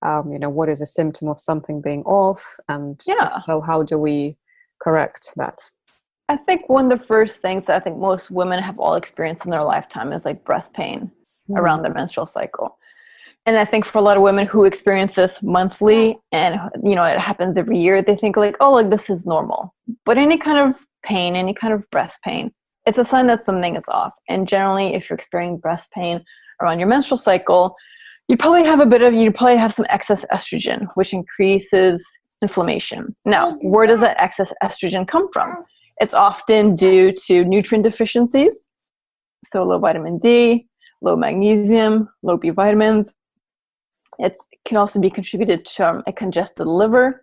[0.00, 2.42] Um, you know, what is a symptom of something being off?
[2.70, 3.38] And yeah.
[3.40, 4.36] so how do we
[4.80, 5.58] correct that?
[6.30, 9.44] I think one of the first things that I think most women have all experienced
[9.44, 11.10] in their lifetime is like breast pain
[11.50, 11.58] mm.
[11.58, 12.78] around their menstrual cycle
[13.46, 17.04] and i think for a lot of women who experience this monthly and you know
[17.04, 19.74] it happens every year they think like oh like this is normal.
[20.04, 22.52] But any kind of pain any kind of breast pain
[22.86, 24.12] it's a sign that something is off.
[24.28, 26.24] And generally if you're experiencing breast pain
[26.60, 27.76] around your menstrual cycle
[28.28, 32.04] you probably have a bit of you probably have some excess estrogen which increases
[32.42, 33.14] inflammation.
[33.24, 35.62] Now oh, where does that excess estrogen come from?
[36.00, 38.66] It's often due to nutrient deficiencies.
[39.44, 40.66] So low vitamin d
[41.02, 43.12] low magnesium low b vitamins
[44.24, 47.22] it can also be contributed to um, a congested liver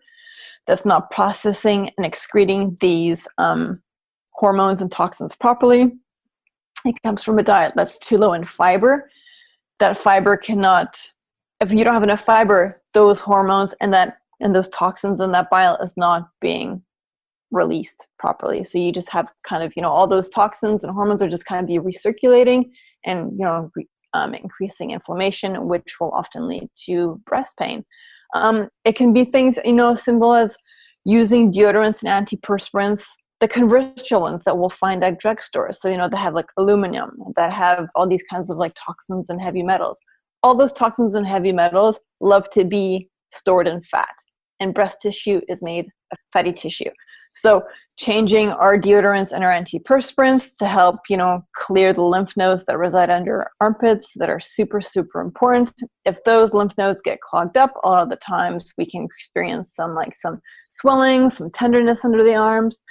[0.66, 3.82] that's not processing and excreting these um,
[4.32, 5.92] hormones and toxins properly.
[6.86, 9.10] It comes from a diet that's too low in fiber.
[9.80, 11.00] That fiber cannot,
[11.62, 15.50] if you don't have enough fiber, those hormones and that and those toxins in that
[15.50, 16.84] bile is not being
[17.52, 18.64] released properly.
[18.64, 21.46] So you just have kind of, you know, all those toxins and hormones are just
[21.46, 22.70] kind of be recirculating
[23.06, 27.86] and, you know, re- um, increasing inflammation, which will often lead to breast pain.
[28.34, 30.56] Um, it can be things, you know, simple as
[31.06, 33.02] using deodorants and antiperspirants,
[33.40, 35.76] the conventional ones that we'll find at drugstores.
[35.76, 39.30] So, you know, that have like aluminum, that have all these kinds of like toxins
[39.30, 40.00] and heavy metals.
[40.44, 44.08] All those toxins and heavy metals love to be stored in fat,
[44.60, 45.88] and breast tissue is made
[46.34, 46.90] fatty tissue.
[47.34, 47.64] So
[47.98, 52.78] changing our deodorants and our antiperspirants to help, you know, clear the lymph nodes that
[52.78, 55.72] reside under armpits that are super, super important.
[56.06, 59.74] If those lymph nodes get clogged up, a lot of the times we can experience
[59.76, 62.82] some like some swelling, some tenderness under the arms.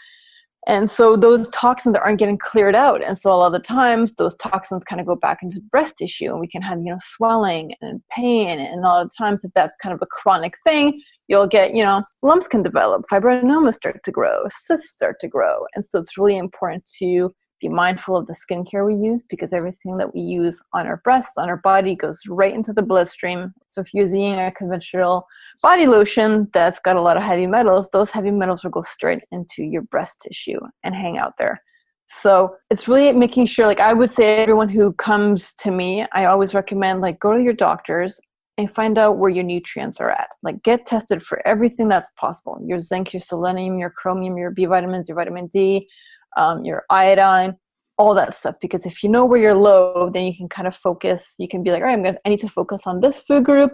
[0.67, 3.03] And so those toxins aren't getting cleared out.
[3.03, 5.95] And so a lot of the times those toxins kind of go back into breast
[5.99, 8.59] tissue and we can have, you know, swelling and pain.
[8.59, 11.85] And a lot of times if that's kind of a chronic thing, you'll get, you
[11.85, 15.67] know, lumps can develop, fibroadenomas start to grow, cysts start to grow.
[15.75, 19.97] And so it's really important to be mindful of the skincare we use because everything
[19.97, 23.53] that we use on our breasts, on our body, goes right into the bloodstream.
[23.69, 25.27] So if you're using a conventional
[25.63, 29.23] body lotion that's got a lot of heavy metals, those heavy metals will go straight
[29.33, 31.63] into your breast tissue and hang out there.
[32.09, 36.27] So it's really making sure, like I would say, everyone who comes to me, I
[36.27, 38.21] always recommend like go to your doctors
[38.59, 40.29] and find out where your nutrients are at.
[40.43, 42.59] Like get tested for everything that's possible.
[42.65, 45.89] Your zinc, your selenium, your chromium, your B vitamins, your vitamin D,
[46.37, 47.57] um, your iodine,
[47.99, 48.57] all that stuff.
[48.61, 51.35] Because if you know where you're low, then you can kind of focus.
[51.39, 53.45] You can be like, all right, I'm gonna I need to focus on this food
[53.45, 53.73] group,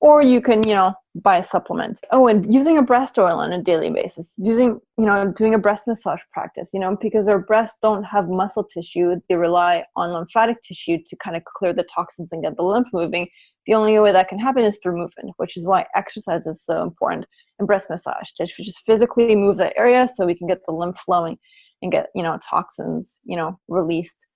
[0.00, 2.00] or you can, you know, buy a supplement.
[2.10, 5.58] Oh, and using a breast oil on a daily basis, using, you know, doing a
[5.58, 10.12] breast massage practice, you know, because our breasts don't have muscle tissue, they rely on
[10.12, 13.28] lymphatic tissue to kind of clear the toxins and get the lymph moving
[13.66, 16.82] the only way that can happen is through movement, which is why exercise is so
[16.82, 17.26] important.
[17.58, 20.98] And breast massage to just physically move that area so we can get the lymph
[20.98, 21.38] flowing
[21.84, 24.26] and get you know toxins you know released.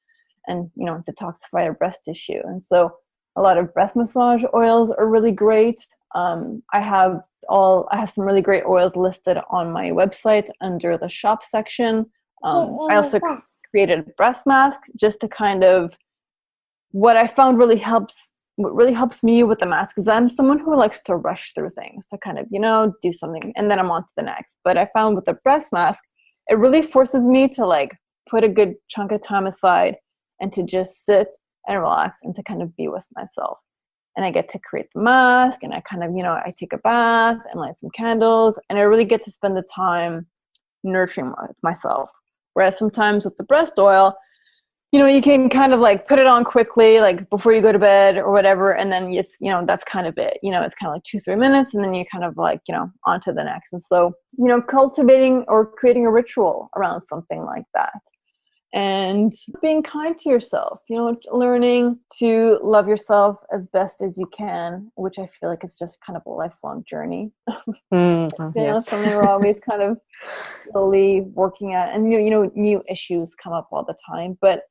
[0.46, 2.40] and you know detoxify our breast tissue.
[2.44, 2.92] And so
[3.36, 5.80] a lot of breast massage oils are really great.
[6.14, 10.96] Um, I have all I have some really great oils listed on my website under
[10.96, 12.06] the shop section.
[12.44, 13.18] Um, I also
[13.70, 15.96] created a breast mask just to kind of
[16.92, 20.58] what I found really helps what really helps me with the mask is I'm someone
[20.58, 23.78] who likes to rush through things to kind of, you know, do something and then
[23.78, 24.56] I'm on to the next.
[24.64, 26.02] But I found with the breast mask,
[26.48, 27.96] it really forces me to like
[28.28, 29.96] put a good chunk of time aside
[30.40, 31.28] and to just sit
[31.66, 33.58] and relax and to kind of be with myself.
[34.16, 36.72] And I get to create the mask and I kind of, you know, I take
[36.72, 40.26] a bath and light some candles and I really get to spend the time
[40.82, 41.32] nurturing
[41.62, 42.10] myself.
[42.54, 44.16] Whereas sometimes with the breast oil,
[44.92, 47.72] you know, you can kind of like put it on quickly, like before you go
[47.72, 50.38] to bed or whatever, and then it's, you know, that's kind of it.
[50.42, 52.60] You know, it's kind of like two, three minutes, and then you kind of like,
[52.66, 53.72] you know, on to the next.
[53.72, 57.92] And so, you know, cultivating or creating a ritual around something like that
[58.74, 64.28] and being kind to yourself you know learning to love yourself as best as you
[64.36, 67.30] can which i feel like is just kind of a lifelong journey
[67.94, 68.74] mm, you yes.
[68.74, 69.96] know something we're always kind of
[70.70, 74.64] slowly working at and you know new issues come up all the time but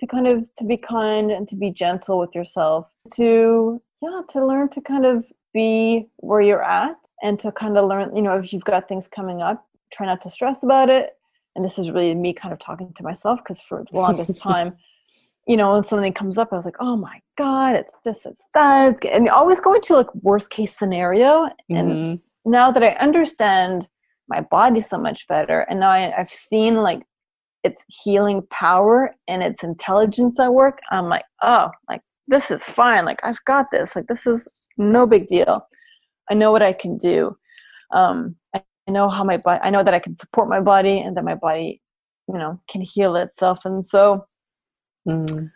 [0.00, 4.44] to kind of to be kind and to be gentle with yourself to yeah to
[4.44, 8.38] learn to kind of be where you're at and to kind of learn you know
[8.38, 11.16] if you've got things coming up try not to stress about it.
[11.56, 14.76] And this is really me kind of talking to myself because for the longest time
[15.46, 18.42] you know when something comes up i was like oh my god it's this it's
[18.54, 18.94] that.
[18.94, 21.50] It's, and always going to like worst case scenario.
[21.68, 22.50] And mm-hmm.
[22.50, 23.86] now that i understand
[24.26, 27.02] my body so much better and now I, i've seen like
[27.64, 33.04] its healing power and its intelligence at work i'm like oh like this is fine
[33.04, 34.46] like i've got this like this is
[34.76, 35.66] no big deal
[36.30, 37.36] i know what i can do
[37.92, 41.16] um, I know how my body, I know that I can support my body and
[41.16, 41.80] that my body,
[42.28, 43.60] you know, can heal itself.
[43.64, 44.26] And so
[45.08, 45.50] mm.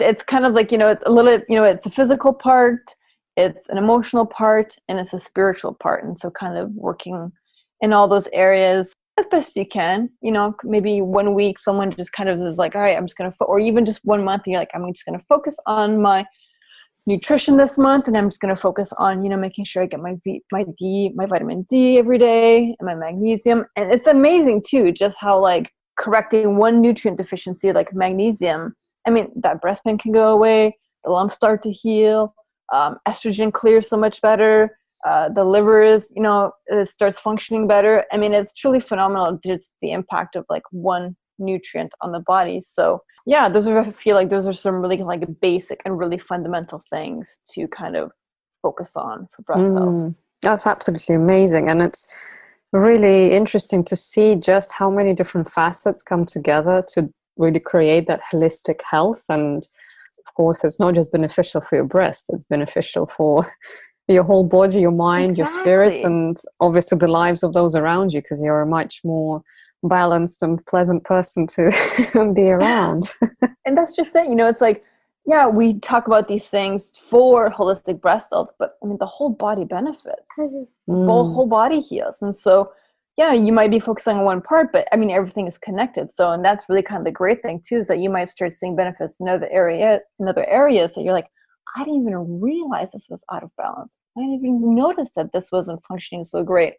[0.00, 2.94] it's kind of like, you know, it's a little, you know, it's a physical part,
[3.36, 6.04] it's an emotional part, and it's a spiritual part.
[6.04, 7.32] And so kind of working
[7.80, 12.12] in all those areas as best you can, you know, maybe one week someone just
[12.12, 14.24] kind of is like, all right, I'm just going to, fo-, or even just one
[14.24, 16.26] month, you're like, I'm just going to focus on my
[17.06, 19.86] nutrition this month and i'm just going to focus on you know making sure i
[19.86, 23.64] get my v, my d my vitamin d every day and my magnesium.
[23.76, 28.74] And it's amazing too just how like correcting one nutrient deficiency like magnesium
[29.06, 32.34] i mean that breast pain can go away the lumps start to heal
[32.72, 37.66] um, estrogen clears so much better uh, the liver is you know it starts functioning
[37.66, 38.04] better.
[38.12, 42.60] I mean it's truly phenomenal just the impact of like one nutrient on the body.
[42.60, 46.18] So yeah those are i feel like those are some really like basic and really
[46.18, 48.10] fundamental things to kind of
[48.60, 50.14] focus on for breast mm, health
[50.44, 51.68] that's absolutely amazing.
[51.68, 52.06] And it's
[52.72, 58.20] really interesting to see just how many different facets come together to really create that
[58.30, 59.24] holistic health.
[59.28, 59.66] And
[60.26, 63.54] of course it's not just beneficial for your breast it's beneficial for
[64.08, 65.54] your whole body your mind exactly.
[65.54, 69.42] your spirits and obviously the lives of those around you because you're a much more
[69.88, 71.70] balanced and pleasant person to
[72.34, 73.12] be around.
[73.64, 74.26] and that's just it.
[74.26, 74.82] You know, it's like,
[75.26, 79.30] yeah, we talk about these things for holistic breast health, but I mean, the whole
[79.30, 80.26] body benefits.
[80.38, 80.66] Mm.
[80.86, 82.18] The whole, whole body heals.
[82.20, 82.72] And so,
[83.16, 86.12] yeah, you might be focusing on one part, but I mean, everything is connected.
[86.12, 88.52] So, and that's really kind of the great thing too, is that you might start
[88.52, 91.28] seeing benefits in other area, in other areas that you're like,
[91.74, 93.96] I didn't even realize this was out of balance.
[94.16, 96.74] I didn't even notice that this wasn't functioning so great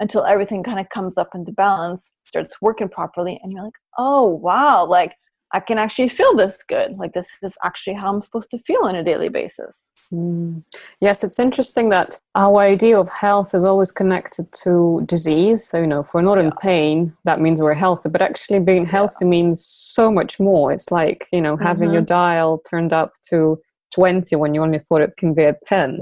[0.00, 4.26] until everything kind of comes up into balance, starts working properly, and you're like, oh,
[4.26, 5.16] wow, like
[5.52, 6.96] I can actually feel this good.
[6.96, 9.90] Like this is actually how I'm supposed to feel on a daily basis.
[10.12, 10.62] Mm.
[11.00, 15.66] Yes, it's interesting that our idea of health is always connected to disease.
[15.66, 16.44] So, you know, if we're not yeah.
[16.44, 18.08] in pain, that means we're healthy.
[18.08, 19.28] But actually, being healthy yeah.
[19.28, 20.72] means so much more.
[20.72, 21.94] It's like, you know, having mm-hmm.
[21.94, 23.60] your dial turned up to
[23.96, 26.00] 20 when you only thought it can be at 10.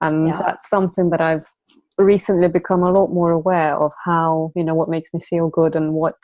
[0.00, 0.34] And yeah.
[0.34, 1.46] that's something that I've
[1.98, 5.74] recently become a lot more aware of how you know what makes me feel good
[5.74, 6.14] and what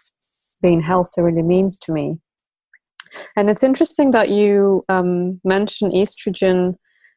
[0.61, 2.19] being healthy really means to me
[3.37, 6.75] and it's interesting that you um, mention estrogen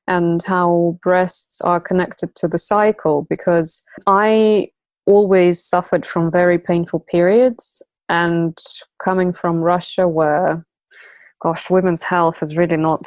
[0.07, 4.67] and how breasts are connected to the cycle because i
[5.05, 8.57] always suffered from very painful periods and
[9.03, 10.65] coming from russia where
[11.45, 13.01] gosh women's health is really not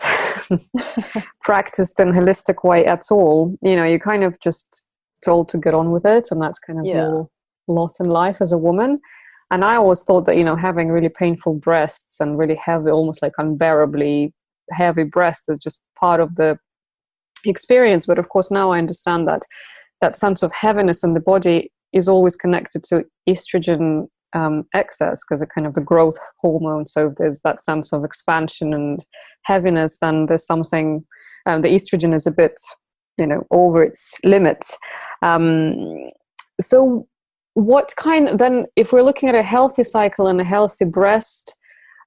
[1.43, 3.57] practiced in a holistic way at all.
[3.63, 4.85] You know you're kind of just
[5.25, 6.95] told to get on with it and that's kind of yeah.
[6.95, 7.29] your
[7.67, 9.01] lot in life as a woman.
[9.51, 13.23] And i always thought that you know having really painful breasts and really heavy almost
[13.23, 14.33] like unbearably
[14.71, 16.59] heavy breasts is just part of the
[17.45, 18.07] experience.
[18.07, 19.43] But of course now i understand that
[20.01, 25.43] that sense of heaviness in the body is always connected to estrogen um, excess because
[25.43, 26.87] of kind of the growth hormone.
[26.87, 29.05] So there's that sense of expansion and
[29.43, 29.99] heaviness.
[30.01, 31.05] Then there's something.
[31.47, 32.61] Um, the estrogen is a bit,
[33.19, 34.65] you know, over its limit.
[35.23, 36.11] Um,
[36.61, 37.07] so
[37.55, 41.57] what kind then if we're looking at a healthy cycle and a healthy breast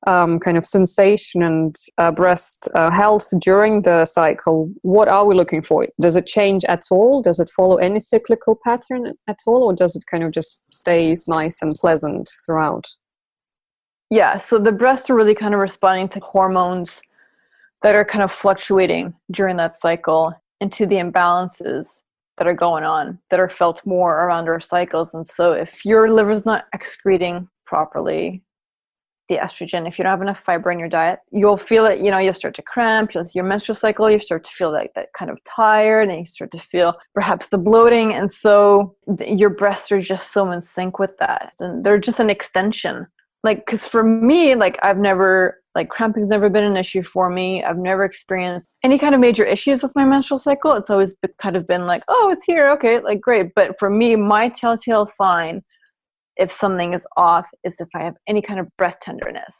[0.08, 5.36] um, kind of sensation and uh, breast uh, health during the cycle, what are we
[5.36, 5.88] looking for?
[6.00, 7.22] Does it change at all?
[7.22, 11.18] Does it follow any cyclical pattern at all, or does it kind of just stay
[11.28, 12.88] nice and pleasant throughout?
[14.10, 17.02] Yeah, so the breasts are really kind of responding to hormones
[17.82, 22.04] that are kind of fluctuating during that cycle and to the imbalances
[22.38, 25.14] that are going on that are felt more around our cycles.
[25.14, 28.44] And so if your liver's not excreting properly,
[29.32, 29.88] the estrogen.
[29.88, 32.34] If you don't have enough fiber in your diet you'll feel it you know you'll
[32.34, 35.44] start to cramp just your menstrual cycle you start to feel like that kind of
[35.44, 40.00] tired and you start to feel perhaps the bloating and so th- your breasts are
[40.00, 43.08] just so in sync with that and they're just an extension.
[43.44, 47.64] Like because for me like i've never like cramping's never been an issue for me.
[47.64, 50.74] I've never experienced any kind of major issues with my menstrual cycle.
[50.74, 53.56] It's always kind of been like oh it's here okay like great.
[53.56, 55.64] But for me my telltale sign
[56.38, 59.56] if something is off is if I have any kind of breast tenderness.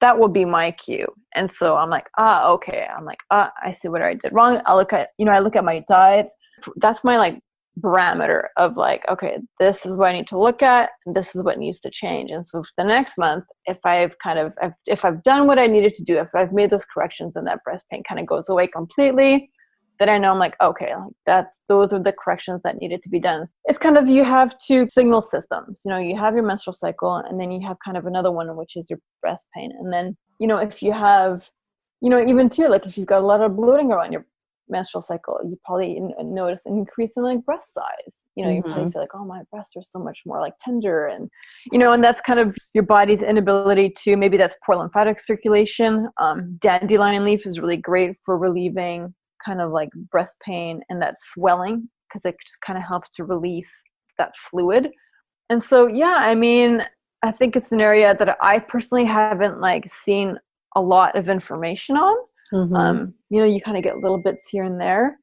[0.00, 1.06] That will be my cue.
[1.34, 2.86] And so I'm like, ah, okay.
[2.96, 4.60] I'm like, ah, I see what I did wrong.
[4.66, 6.30] I look at, you know, I look at my diet.
[6.76, 7.38] That's my like
[7.76, 10.90] barometer of like, okay, this is what I need to look at.
[11.06, 12.30] And this is what needs to change.
[12.30, 14.52] And so the next month, if I've kind of,
[14.86, 17.62] if I've done what I needed to do, if I've made those corrections and that
[17.64, 19.50] breast pain kind of goes away completely,
[19.98, 23.08] then I know I'm like, okay, like that's those are the corrections that needed to
[23.08, 23.46] be done.
[23.66, 25.82] It's kind of you have two signal systems.
[25.84, 28.54] You know, you have your menstrual cycle, and then you have kind of another one,
[28.56, 29.70] which is your breast pain.
[29.78, 31.48] And then, you know, if you have,
[32.00, 34.26] you know, even too, like if you've got a lot of bloating around your
[34.68, 38.14] menstrual cycle, you probably notice an increase in like breast size.
[38.34, 38.56] You know, mm-hmm.
[38.56, 38.90] you probably mm-hmm.
[38.90, 41.30] feel like, oh, my breasts are so much more like tender, and
[41.70, 46.08] you know, and that's kind of your body's inability to maybe that's poor lymphatic circulation.
[46.20, 49.14] Um, dandelion leaf is really great for relieving
[49.44, 53.24] kind of like breast pain and that swelling because it just kind of helps to
[53.24, 53.70] release
[54.18, 54.90] that fluid.
[55.50, 56.84] And so, yeah, I mean,
[57.22, 60.38] I think it's an area that I personally haven't like seen
[60.76, 62.16] a lot of information on.
[62.52, 62.76] Mm-hmm.
[62.76, 65.18] Um, you know, you kind of get little bits here and there,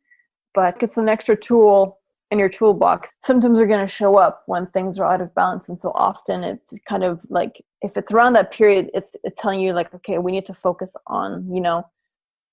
[0.54, 2.00] but it's an extra tool
[2.32, 3.12] in your toolbox.
[3.26, 6.44] Symptoms are going to show up when things are out of balance, and so often
[6.44, 10.18] it's kind of like if it's around that period, it's it's telling you like, okay,
[10.18, 11.86] we need to focus on you know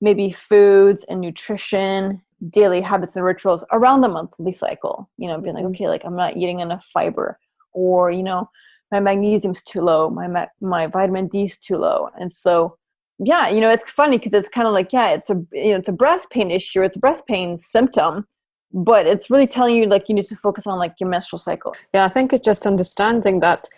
[0.01, 5.09] maybe foods and nutrition, daily habits and rituals around the monthly cycle.
[5.17, 5.73] You know, being like, mm-hmm.
[5.73, 7.39] okay, like I'm not eating enough fiber,
[7.73, 8.49] or you know,
[8.93, 12.77] my magnesium's too low, my my vitamin D's too low, and so
[13.19, 15.79] yeah, you know, it's funny because it's kind of like yeah, it's a you know,
[15.79, 18.27] it's a breast pain issue, it's a breast pain symptom,
[18.73, 21.75] but it's really telling you like you need to focus on like your menstrual cycle.
[21.93, 23.69] Yeah, I think it's just understanding that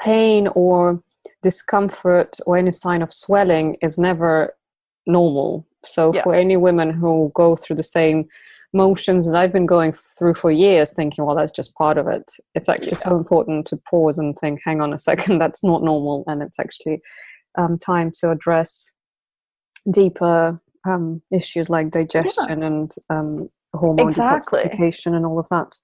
[0.00, 1.02] pain or
[1.42, 4.54] discomfort or any sign of swelling is never
[5.08, 5.66] normal.
[5.84, 6.22] So yeah.
[6.22, 8.28] for any women who go through the same
[8.72, 12.30] motions as I've been going through for years, thinking, well, that's just part of it.
[12.54, 13.08] It's actually yeah.
[13.08, 16.58] so important to pause and think, hang on a second, that's not normal, and it's
[16.58, 17.00] actually
[17.56, 18.92] um, time to address
[19.90, 22.66] deeper um, issues like digestion yeah.
[22.66, 24.62] and um, hormone exactly.
[24.62, 25.76] detoxification and all of that.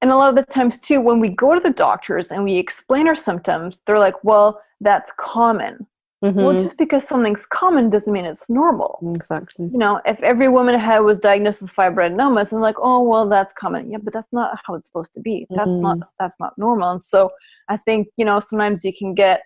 [0.00, 2.56] And a lot of the times too, when we go to the doctors and we
[2.56, 5.86] explain our symptoms, they're like, "Well, that's common."
[6.22, 6.40] Mm-hmm.
[6.40, 9.00] Well, just because something's common doesn't mean it's normal.
[9.14, 9.68] Exactly.
[9.72, 13.52] You know, if every woman had was diagnosed with fibroadenomas and like, oh well, that's
[13.54, 13.90] common.
[13.90, 15.46] Yeah, but that's not how it's supposed to be.
[15.50, 15.82] That's mm-hmm.
[15.82, 16.92] not that's not normal.
[16.92, 17.30] And so
[17.68, 19.42] I think you know sometimes you can get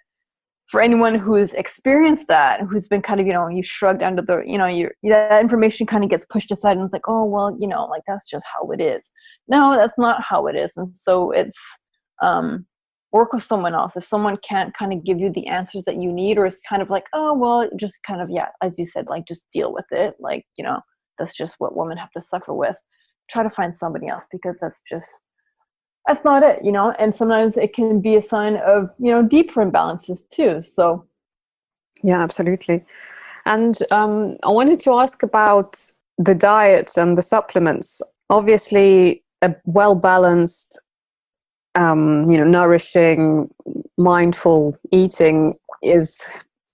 [0.66, 4.42] for anyone who's experienced that, who's been kind of you know you shrugged under the
[4.44, 7.56] you know you that information kind of gets pushed aside and it's like, oh well,
[7.58, 9.10] you know, like that's just how it is.
[9.48, 10.72] No, that's not how it is.
[10.76, 11.58] And so it's
[12.22, 12.66] um
[13.12, 13.96] work with someone else.
[13.96, 16.82] If someone can't kind of give you the answers that you need or is kind
[16.82, 19.86] of like oh well just kind of yeah as you said like just deal with
[19.90, 20.14] it.
[20.20, 20.80] Like you know
[21.18, 22.76] that's just what women have to suffer with.
[23.30, 25.08] Try to find somebody else because that's just
[26.06, 26.92] that's not it you know?
[26.98, 31.04] And sometimes it can be a sign of you know deeper imbalances too so.
[32.02, 32.84] Yeah absolutely.
[33.46, 35.80] And um, i wanted to ask about
[36.18, 38.02] the diet and the supplements.
[38.28, 40.80] Obviously a well balanced
[41.76, 43.48] um, you know, nourishing,
[43.96, 46.22] mindful eating is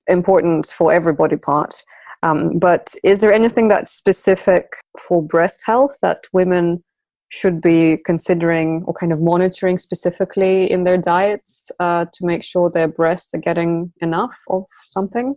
[0.06, 1.74] important for every body part.
[2.22, 6.84] Um, but is there anything that's specific for breast health that women
[7.30, 12.70] should be considering or kind of monitoring specifically in their diets uh, to make sure
[12.70, 15.34] their breasts are getting enough of something?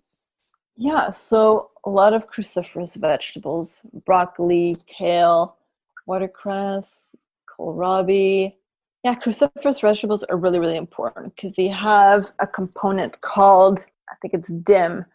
[0.77, 5.55] Yeah, so a lot of cruciferous vegetables, broccoli, kale,
[6.05, 7.15] watercress,
[7.49, 8.53] kohlrabi,
[9.05, 14.33] Yeah, cruciferous vegetables are really, really important because they have a component called, I think
[14.33, 15.05] it's DIM,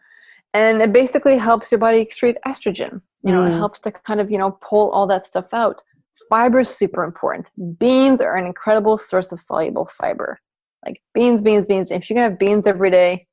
[0.53, 3.01] and it basically helps your body excrete estrogen.
[3.21, 3.53] You know, mm.
[3.53, 5.83] it helps to kind of, you know, pull all that stuff out.
[6.29, 7.49] Fiber is super important.
[7.79, 10.39] Beans are an incredible source of soluble fiber.
[10.85, 11.91] Like beans, beans, beans.
[11.91, 13.27] If you're gonna have beans every day,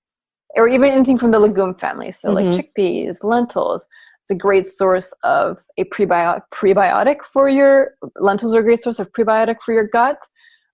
[0.56, 2.50] or even anything from the legume family, so mm-hmm.
[2.50, 3.86] like chickpeas, lentils,
[4.22, 8.98] it's a great source of a prebiotic, prebiotic for your lentils are a great source
[8.98, 10.18] of prebiotic for your gut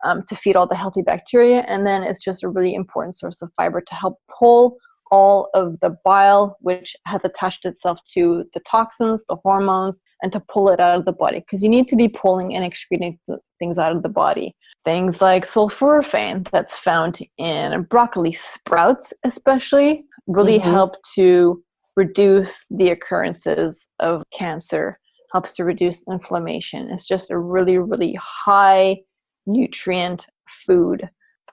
[0.05, 3.43] um, to feed all the healthy bacteria, and then it's just a really important source
[3.43, 4.77] of fiber to help pull
[5.11, 10.41] all of the bile which has attached itself to the toxins, the hormones, and to
[10.41, 13.39] pull it out of the body because you need to be pulling and excreting th-
[13.59, 14.55] things out of the body.
[14.83, 20.71] Things like sulforaphane that's found in broccoli sprouts, especially, really mm-hmm.
[20.71, 21.63] help to
[21.97, 24.99] reduce the occurrences of cancer,
[25.33, 26.91] helps to reduce inflammation.
[26.91, 28.99] It's just a really, really high
[29.47, 30.26] nutrient
[30.66, 31.09] food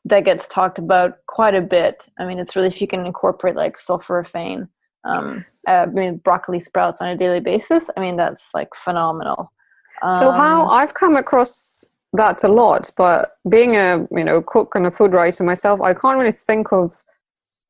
[0.05, 2.07] that gets talked about quite a bit.
[2.19, 4.67] I mean, it's really if you can incorporate like sulforaphane,
[5.03, 7.85] um, uh, I mean, broccoli sprouts on a daily basis.
[7.95, 9.51] I mean, that's like phenomenal.
[10.01, 14.75] Um, so how I've come across that a lot, but being a you know cook
[14.75, 17.01] and a food writer myself, I can't really think of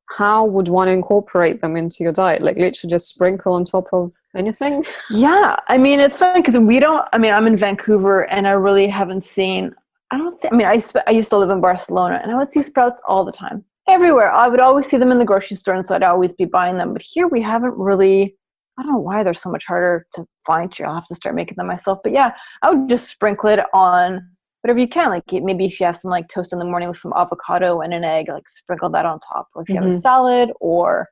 [0.08, 2.42] how would one incorporate them into your diet.
[2.42, 4.84] Like literally just sprinkle on top of anything.
[5.10, 7.06] Yeah, I mean it's funny because we don't.
[7.12, 9.74] I mean, I'm in Vancouver and I really haven't seen
[10.12, 12.50] I don't see, I mean, I, I used to live in Barcelona and I would
[12.50, 14.30] see sprouts all the time, everywhere.
[14.30, 16.76] I would always see them in the grocery store, and so I'd always be buying
[16.76, 16.92] them.
[16.92, 18.36] But here we haven't really,
[18.78, 20.86] I don't know why they're so much harder to find here.
[20.86, 22.00] I'll have to start making them myself.
[22.04, 24.20] But yeah, I would just sprinkle it on
[24.60, 25.08] whatever you can.
[25.08, 27.94] Like maybe if you have some like toast in the morning with some avocado and
[27.94, 29.48] an egg, like sprinkle that on top.
[29.54, 29.84] Or if you mm-hmm.
[29.84, 30.00] have a mm-hmm.
[30.00, 31.08] salad or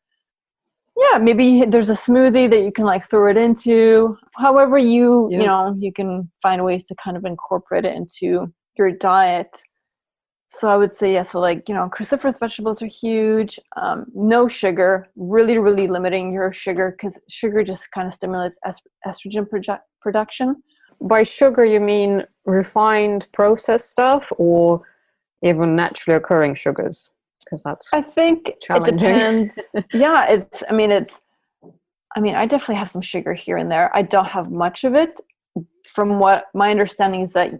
[0.96, 5.38] yeah maybe there's a smoothie that you can like throw it into however you yeah.
[5.38, 9.62] you know you can find ways to kind of incorporate it into your diet.
[10.52, 14.48] So i would say yeah so like you know cruciferous vegetables are huge um, no
[14.48, 19.78] sugar really really limiting your sugar because sugar just kind of stimulates est- estrogen produ-
[20.00, 20.60] production.
[21.00, 24.82] By sugar you mean refined processed stuff or
[25.44, 27.12] even naturally occurring sugars?
[27.44, 29.58] Because that's i think it depends.
[29.92, 31.22] Yeah it's i mean it's
[32.16, 33.88] i mean i definitely have some sugar here and there.
[33.94, 35.12] I don't have much of it.
[35.94, 37.52] From what my understanding is that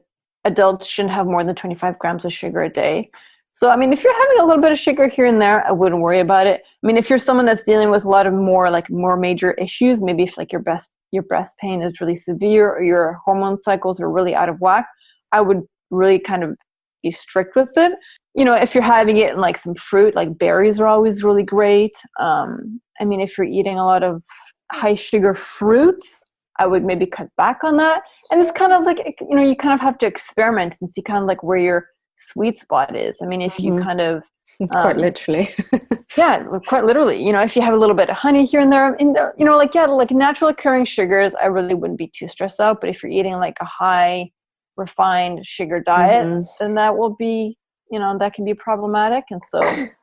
[0.45, 3.11] adults shouldn't have more than 25 grams of sugar a day.
[3.53, 5.73] So, I mean, if you're having a little bit of sugar here and there, I
[5.73, 6.63] wouldn't worry about it.
[6.83, 9.53] I mean, if you're someone that's dealing with a lot of more like more major
[9.55, 13.59] issues, maybe if like your breast your breast pain is really severe or your hormone
[13.59, 14.87] cycles are really out of whack,
[15.33, 16.57] I would really kind of
[17.03, 17.93] be strict with it.
[18.35, 21.43] You know, if you're having it in like some fruit, like berries are always really
[21.43, 21.97] great.
[22.21, 24.23] Um, I mean, if you're eating a lot of
[24.71, 26.25] high sugar fruits,
[26.61, 28.03] I would maybe cut back on that.
[28.31, 31.01] And it's kind of like, you know, you kind of have to experiment and see
[31.03, 31.89] kind of like where your
[32.19, 33.17] sweet spot is.
[33.23, 33.85] I mean, if you mm-hmm.
[33.85, 34.23] kind of.
[34.61, 35.49] Um, quite literally.
[36.19, 37.25] yeah, quite literally.
[37.25, 39.33] You know, if you have a little bit of honey here and there, in there,
[39.39, 42.81] you know, like, yeah, like natural occurring sugars, I really wouldn't be too stressed out.
[42.81, 44.33] But if you're eating like a high
[44.77, 46.43] refined sugar diet, mm-hmm.
[46.59, 47.57] then that will be,
[47.91, 49.25] you know, that can be problematic.
[49.31, 49.61] And so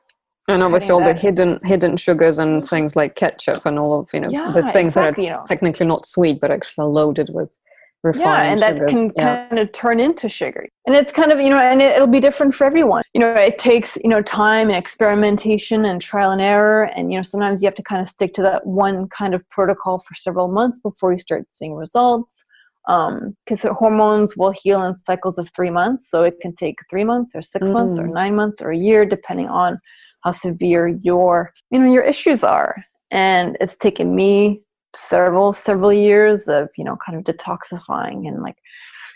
[0.48, 4.20] and obviously all the hidden hidden sugars and things like ketchup and all of you
[4.20, 7.56] know yeah, the things exactly, that are technically not sweet but actually loaded with
[8.02, 8.90] refined yeah and that sugars.
[8.90, 9.48] can yeah.
[9.48, 12.20] kind of turn into sugar and it's kind of you know and it, will be
[12.20, 16.40] different for everyone you know it takes you know time and experimentation and trial and
[16.40, 19.34] error and you know sometimes you have to kind of stick to that one kind
[19.34, 22.44] of protocol for several months before you start seeing results
[22.86, 27.04] because um, hormones will heal in cycles of three months so it can take three
[27.04, 27.72] months or six mm.
[27.72, 28.14] months or mm.
[28.14, 29.78] nine months or a year depending on
[30.24, 32.84] how severe your you know your issues are.
[33.10, 34.62] And it's taken me
[34.94, 38.56] several several years of you know kind of detoxifying and like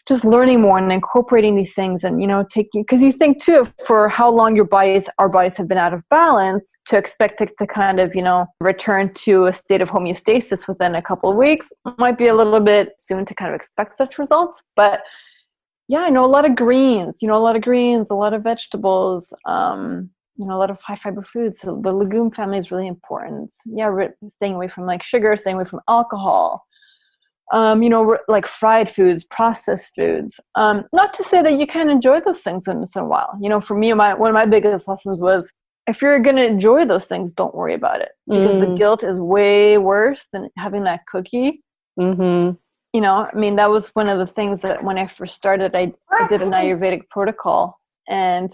[0.08, 3.66] just learning more and incorporating these things and you know taking because you think too
[3.86, 7.52] for how long your bodies our bodies have been out of balance to expect it
[7.58, 11.36] to kind of you know return to a state of homeostasis within a couple of
[11.36, 14.62] weeks might be a little bit soon to kind of expect such results.
[14.76, 15.02] But
[15.88, 18.32] yeah i know a lot of greens you know a lot of greens a lot
[18.32, 20.10] of vegetables um
[20.42, 21.60] you know a lot of high fiber foods.
[21.60, 23.52] So the legume family is really important.
[23.64, 26.66] Yeah staying away from like sugar staying away from alcohol.
[27.52, 30.40] Um, you know like fried foods processed foods.
[30.56, 33.32] Um, not to say that you can't enjoy those things once in a while.
[33.40, 35.52] You know for me my one of my biggest lessons was
[35.86, 38.10] if you're going to enjoy those things don't worry about it.
[38.26, 38.60] Because mm.
[38.60, 41.62] the guilt is way worse than having that cookie.
[42.00, 42.56] Mm-hmm.
[42.94, 45.76] you know i mean that was one of the things that when i first started
[45.76, 47.78] i, I did an ayurvedic protocol.
[48.08, 48.50] And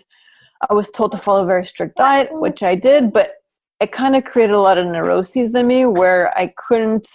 [0.68, 3.34] I was told to follow a very strict diet, which I did, but
[3.80, 7.06] it kind of created a lot of neuroses in me where I couldn't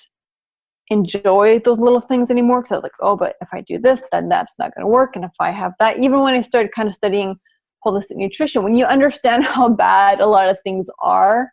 [0.90, 4.02] enjoy those little things anymore because I was like, oh, but if I do this,
[4.12, 5.16] then that's not going to work.
[5.16, 7.36] And if I have that, even when I started kind of studying
[7.86, 11.52] holistic nutrition, when you understand how bad a lot of things are,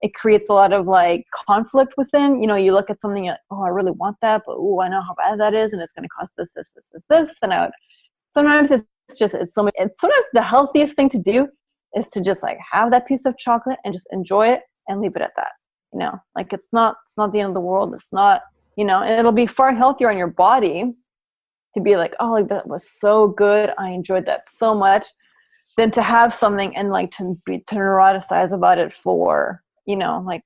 [0.00, 2.40] it creates a lot of like conflict within.
[2.40, 4.88] You know, you look at something like, oh, I really want that, but oh, I
[4.88, 7.36] know how bad that is, and it's going to cost this, this, this, this, this.
[7.42, 7.72] And I would,
[8.32, 8.84] sometimes it's
[9.16, 9.68] just it's so.
[9.74, 11.48] It's sometimes the healthiest thing to do
[11.94, 15.16] is to just like have that piece of chocolate and just enjoy it and leave
[15.16, 15.52] it at that.
[15.92, 17.94] You know, like it's not it's not the end of the world.
[17.94, 18.42] It's not
[18.76, 20.92] you know, and it'll be far healthier on your body
[21.74, 23.72] to be like, oh, like that was so good.
[23.78, 25.06] I enjoyed that so much
[25.78, 30.22] than to have something and like to be to neuroticize about it for you know
[30.26, 30.42] like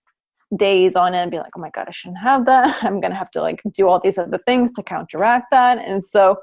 [0.57, 3.31] days on end be like oh my god i shouldn't have that i'm gonna have
[3.31, 6.37] to like do all these other things to counteract that and so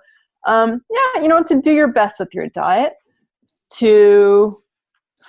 [0.47, 2.93] um yeah you know to do your best with your diet
[3.71, 4.61] to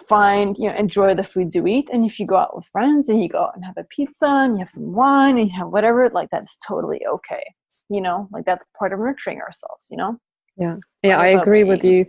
[0.08, 3.08] find you know enjoy the foods you eat and if you go out with friends
[3.08, 5.56] and you go out and have a pizza and you have some wine and you
[5.56, 7.42] have whatever like that's totally okay
[7.88, 10.16] you know like that's part of nurturing ourselves you know
[10.56, 12.06] yeah yeah i agree with you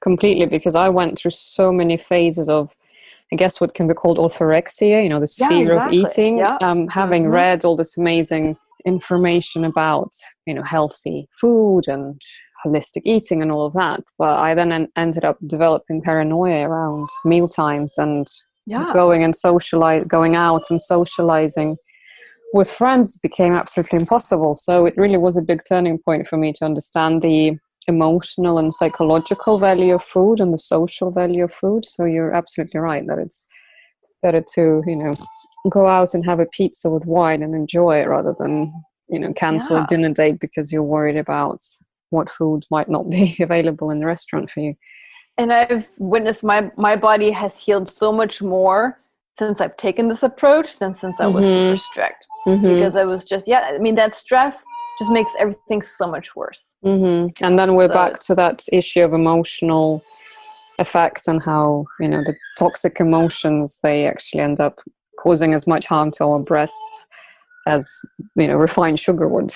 [0.00, 2.74] completely because I went through so many phases of,
[3.32, 5.98] I guess, what can be called orthorexia, you know, this Yeah, fear exactly.
[5.98, 6.38] of eating.
[6.38, 6.58] Yeah.
[6.60, 7.32] Um, having Mhm.
[7.32, 10.12] read all this amazing information about,
[10.50, 12.20] you know, healthy food and
[12.64, 14.00] holistic eating and all of that.
[14.18, 18.26] But I then en- ended up developing paranoia around meal times and
[18.66, 21.76] yeah going and socialize, going out and socializing
[22.52, 24.56] with friends became absolutely impossible.
[24.56, 28.74] So it really was a big turning point for me to understand the emotional and
[28.74, 31.84] psychological value of food and the social value of food.
[31.84, 33.46] So you're absolutely right that it's
[34.22, 35.12] better to, you know,
[35.70, 38.72] go out and have a pizza with wine and enjoy it rather than,
[39.10, 39.84] you know, cancel Yeah.
[39.84, 41.60] a dinner date because you're worried about
[42.10, 44.74] what food might not be available in the restaurant for you.
[45.38, 48.80] and i've witnessed my my body has healed so much more
[49.38, 51.54] since i've taken this approach than since i was Mhm.
[51.56, 52.68] super strict Mm-hmm.
[52.72, 54.54] because i was just yeah i mean that stress
[54.98, 59.02] just makes everything so much worse hmm And then we're So back to that issue
[59.08, 60.02] of emotional
[60.78, 64.74] effects and how you know the toxic emotions they actually end up
[65.24, 66.90] causing as much harm to our breasts
[67.66, 67.90] as
[68.36, 69.52] you know refined sugar would.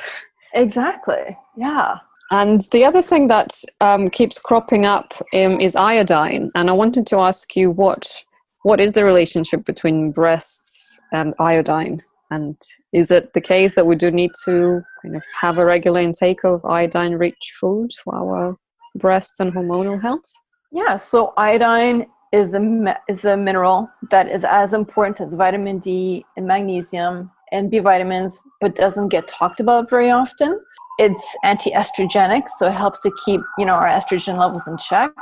[0.55, 1.99] exactly yeah
[2.31, 6.51] And the other thing that um, keeps cropping up um, is iodine.
[6.55, 8.25] And I wanted to ask you what
[8.63, 12.01] what is the relationship between breasts and iodine?
[12.31, 12.57] And
[12.93, 16.45] is it the case that we do need to kind of have a regular intake
[16.45, 18.57] of iodine-rich food for our
[18.97, 20.33] breasts and hormonal health?
[20.73, 26.25] Yeah, so iodine is a is a mineral that is as important as vitamin D
[26.37, 30.61] and magnesium and B vitamins, but doesn't get talked about very often.
[30.99, 35.13] It's anti-estrogenic, so it helps to keep you know our estrogen levels in check.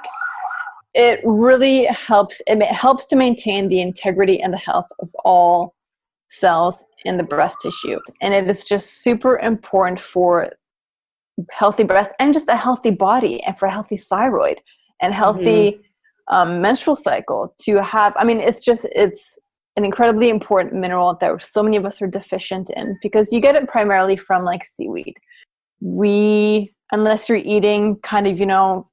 [0.95, 2.41] It really helps.
[2.47, 5.75] It helps to maintain the integrity and the health of all
[6.29, 10.51] cells in the breast tissue, and it is just super important for
[11.51, 14.61] healthy breasts and just a healthy body and for a healthy thyroid
[15.01, 15.81] and healthy
[16.29, 19.39] um, menstrual cycle to have i mean it's just it's
[19.77, 23.55] an incredibly important mineral that so many of us are deficient in because you get
[23.57, 25.17] it primarily from like seaweed
[25.81, 28.89] we unless you're eating kind of you know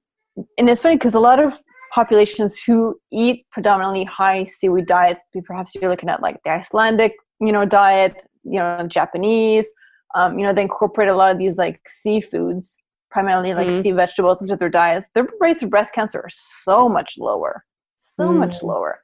[0.57, 1.59] and it's funny because a lot of
[1.93, 7.51] populations who eat predominantly high seaweed diets perhaps you're looking at like the icelandic you
[7.51, 9.67] know diet you know japanese
[10.15, 12.77] um, you know they incorporate a lot of these like seafoods
[13.11, 13.81] primarily like Mhm.
[13.81, 17.65] sea vegetables into their diets their rates of breast cancer are so much lower
[17.97, 18.63] so much Mm.
[18.63, 19.01] lower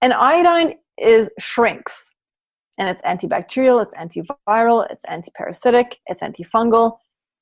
[0.00, 2.14] and iodine is shrinks.
[2.78, 6.96] And it's antibacterial it's antiviral it's antiparasitic it's antifungal.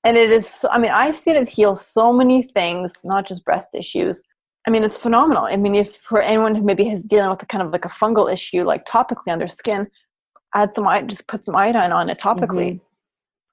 [0.05, 3.45] And it is so- i mean i've seen it heal so many things not just
[3.45, 4.23] breast issues.
[4.67, 5.45] I mean it's phenomenal.
[5.45, 7.89] I mean if for anyone who maybe is dealing with a kind of like a
[7.89, 9.87] fungal issue like topically on their skin
[10.55, 12.81] add some i- just put some iodine on it topically.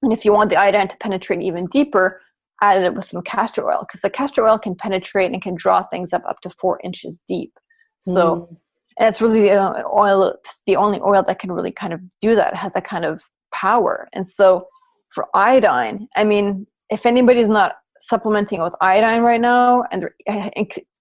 [0.04, 2.22] And if you want the iodine to penetrate even deeper
[2.62, 5.84] add it with some castor oil because the castor oil can penetrate and can draw
[5.84, 7.51] things up up to four inches deep.
[7.99, 8.58] So Mm.
[8.98, 10.36] And it's really the uh, oil
[10.68, 12.56] the only oil that can really kind of do that.
[12.56, 13.24] Has that kind of
[13.54, 14.10] power.
[14.14, 14.68] And so
[15.14, 20.16] for iodine i mean if anybody's not supplementing with iodine right now and they're,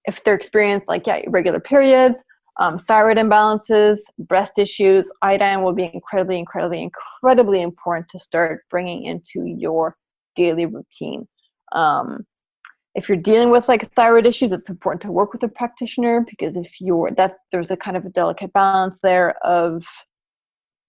[0.05, 2.23] if they're experienced like yeah irregular periods
[2.59, 9.05] um, thyroid imbalances breast issues iodine will be incredibly incredibly incredibly important to start bringing
[9.05, 9.97] into your
[10.35, 11.27] daily routine.
[11.73, 12.25] Um,
[12.95, 16.55] if you're dealing with like thyroid issues it's important to work with a practitioner because
[16.55, 19.83] if you're that there's a kind of a delicate balance there of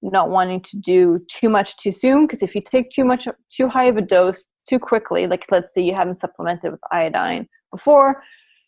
[0.02, 3.68] not wanting to do too much too soon because if you take too much too
[3.68, 8.22] high of a dose too quickly like let's say you haven't supplemented with iodine before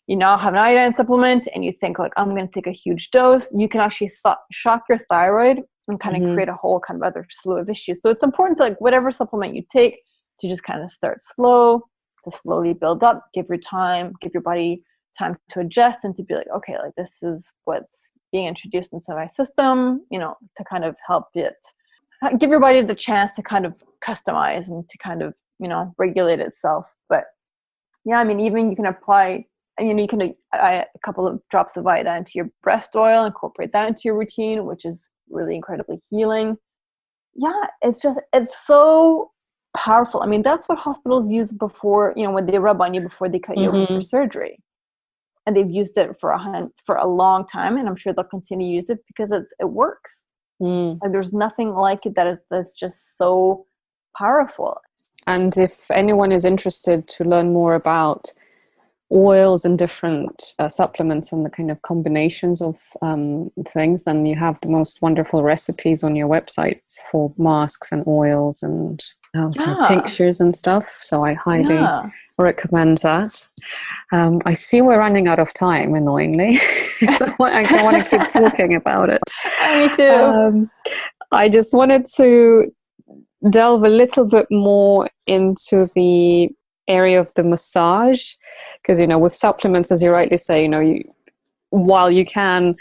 [0.07, 2.71] you now have an iodine supplement and you think like i'm going to take a
[2.71, 6.33] huge dose you can actually th- shock your thyroid and kind of mm-hmm.
[6.33, 8.01] create a whole kind of other slew of issues.
[8.01, 9.99] So it's important to like whatever supplement you take
[10.39, 11.83] to just kind of start slow,
[12.29, 14.83] to slowly build up, give your time, give your body
[15.17, 19.15] time to adjust and to be like, okay, like this is what's being introduced into
[19.15, 21.55] my system, you know, to kind of help it
[22.23, 23.73] uh, give your body the chance to kind of
[24.05, 26.85] customize and to kind of, you know, regulate itself.
[27.09, 27.25] But
[28.05, 29.45] yeah, I mean, even you can apply
[29.79, 33.25] I mean, you can add a couple of drops of Vita into your breast oil,
[33.25, 36.57] incorporate that into your routine, which is really incredibly healing.
[37.35, 39.31] Yeah, it's just it's so
[39.75, 40.21] powerful.
[40.21, 43.29] I mean, that's what hospitals use before you know when they rub on you before
[43.29, 43.77] they cut you mm-hmm.
[43.77, 44.59] open for surgery,
[45.45, 48.67] and they've used it for a for a long time, and I'm sure they'll continue
[48.67, 50.23] to use it because it's it works.
[50.61, 50.99] Mm.
[51.01, 53.65] Like there's nothing like it that is that's just so
[54.17, 54.79] powerful.
[55.27, 58.33] And if anyone is interested to learn more about
[59.11, 64.35] oils and different uh, supplements and the kind of combinations of um, things, then you
[64.35, 69.03] have the most wonderful recipes on your website for masks and oils and
[69.35, 69.85] um, yeah.
[69.87, 70.97] tinctures and stuff.
[71.01, 72.09] So I highly yeah.
[72.37, 73.45] recommend that.
[74.11, 76.55] Um, I see we're running out of time, annoyingly.
[77.17, 79.21] so I don't want to keep talking about it.
[79.73, 80.09] Me too.
[80.09, 80.71] Um,
[81.31, 82.73] I just wanted to
[83.49, 86.49] delve a little bit more into the
[86.87, 88.33] area of the massage
[88.81, 91.03] because you know with supplements as you rightly say you know you
[91.69, 92.73] while you can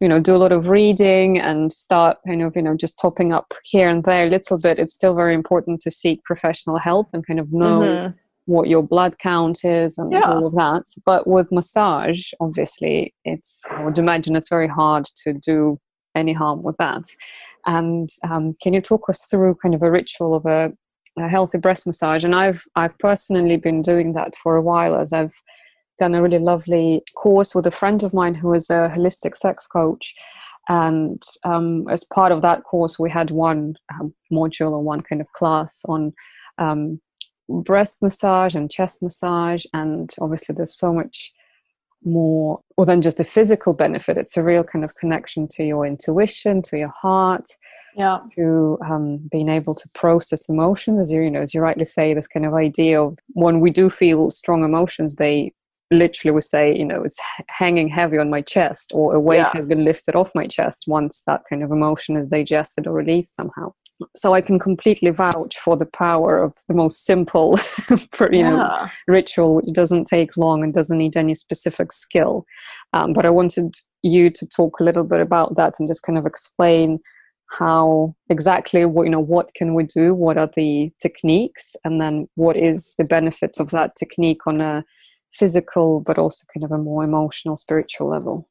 [0.00, 3.32] you know do a lot of reading and start kind of you know just topping
[3.32, 7.08] up here and there a little bit it's still very important to seek professional help
[7.12, 8.16] and kind of know mm-hmm.
[8.46, 10.20] what your blood count is and yeah.
[10.20, 15.32] all of that but with massage obviously it's i would imagine it's very hard to
[15.32, 15.78] do
[16.14, 17.04] any harm with that
[17.66, 20.72] and um, can you talk us through kind of a ritual of a
[21.18, 25.12] a healthy breast massage and i've i've personally been doing that for a while as
[25.12, 25.32] i've
[25.98, 29.66] done a really lovely course with a friend of mine who is a holistic sex
[29.66, 30.14] coach.
[30.68, 35.20] And um, as part of that course we had one um, module or one kind
[35.20, 36.12] of class on
[36.58, 37.00] um,
[37.48, 39.64] breast massage and chest massage.
[39.72, 41.32] And obviously there's so much
[42.04, 44.18] more or than just the physical benefit.
[44.18, 47.48] It's a real kind of connection to your intuition to your heart
[47.96, 48.18] yeah.
[48.36, 51.00] to um, being able to process emotions.
[51.00, 53.70] As you, you know as you rightly say this kind of idea of when we
[53.70, 55.52] do feel strong emotions they
[55.90, 57.18] literally would say you know it's
[57.48, 59.50] hanging heavy on my chest or a weight yeah.
[59.52, 63.34] has been lifted off my chest once that kind of emotion is digested or released
[63.34, 63.72] somehow
[64.14, 67.58] so i can completely vouch for the power of the most simple
[67.90, 68.50] you yeah.
[68.50, 72.44] know ritual which doesn't take long and doesn't need any specific skill
[72.92, 76.18] um, but i wanted you to talk a little bit about that and just kind
[76.18, 77.00] of explain
[77.50, 82.28] how exactly what you know what can we do what are the techniques and then
[82.34, 84.84] what is the benefit of that technique on a
[85.32, 88.48] physical but also kind of a more emotional spiritual level?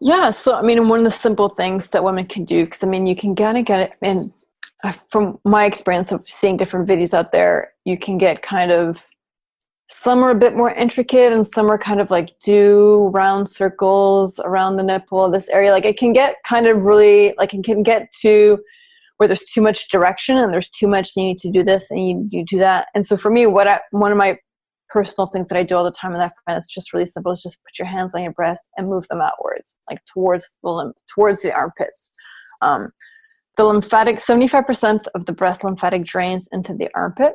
[0.00, 2.86] Yeah so i mean one of the simple things that women can do because i
[2.86, 4.32] mean you can kind of get it and
[4.82, 9.08] uh, from my experience of seeing different videos out there you can get kind of
[9.88, 14.40] some are a bit more intricate and some are kind of like do round circles
[14.44, 15.70] around the nipple this area.
[15.70, 18.58] Like it can get kind of really like it can get to
[19.16, 22.08] where there's too much direction and there's too much you need to do this and
[22.08, 22.88] you, you do that.
[22.94, 24.36] And so for me what I, one of my
[24.88, 27.32] personal things that i do all the time with that friend is just really simple.
[27.32, 30.70] It's just put your hands on your breast and move them outwards like towards the
[30.70, 32.10] lymph towards the armpits.
[32.62, 32.90] Um,
[33.56, 37.34] the lymphatic 75% of the breast lymphatic drains into the armpit.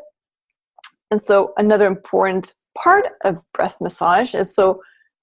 [1.11, 4.81] And so another important part of breast massage is so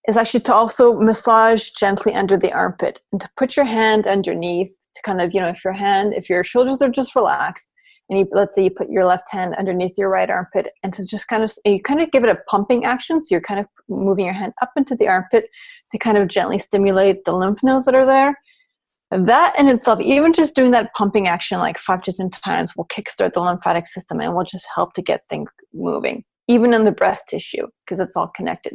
[0.09, 4.71] is actually to also massage gently under the armpit and to put your hand underneath
[4.95, 7.71] to kind of you know if your hand if your shoulders are just relaxed
[8.09, 11.05] and you, let's say you put your left hand underneath your right armpit and to
[11.05, 13.67] just kind of you kind of give it a pumping action so you're kind of
[13.89, 15.49] moving your hand up into the armpit
[15.91, 18.37] to kind of gently stimulate the lymph nodes that are there
[19.11, 22.87] that in itself, even just doing that pumping action like five to 10 times will
[22.87, 26.93] kickstart the lymphatic system and will just help to get things moving, even in the
[26.93, 28.75] breast tissue, because it's all connected.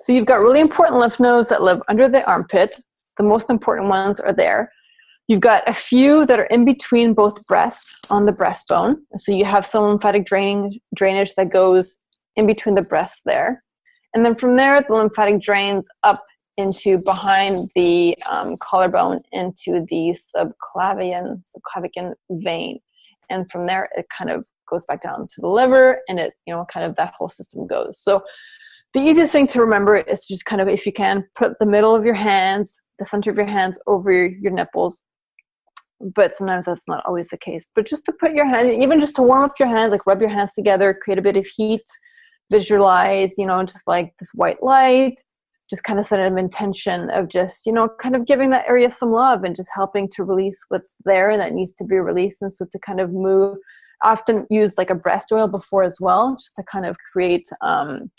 [0.00, 2.80] So you've got really important lymph nodes that live under the armpit.
[3.16, 4.70] The most important ones are there.
[5.26, 8.96] You've got a few that are in between both breasts on the breastbone.
[9.16, 11.98] So you have some lymphatic draining, drainage that goes
[12.36, 13.62] in between the breasts there.
[14.14, 16.22] And then from there, the lymphatic drains up
[16.56, 22.78] into behind the um, collarbone into the subclavian subclavian vein
[23.30, 26.54] and from there it kind of goes back down to the liver and it you
[26.54, 28.22] know kind of that whole system goes so
[28.92, 31.94] the easiest thing to remember is just kind of if you can put the middle
[31.94, 35.02] of your hands the center of your hands over your nipples
[36.14, 37.66] but sometimes that's not always the case.
[37.74, 40.20] But just to put your hands even just to warm up your hands like rub
[40.20, 41.84] your hands together create a bit of heat
[42.50, 45.14] visualize you know just like this white light
[45.70, 48.90] just kind of set an intention of just you know kind of giving that area
[48.90, 52.42] some love and just helping to release what's there and that needs to be released.
[52.42, 53.56] And so to kind of move
[54.02, 58.10] often use like a breast oil before as well just to kind of create um,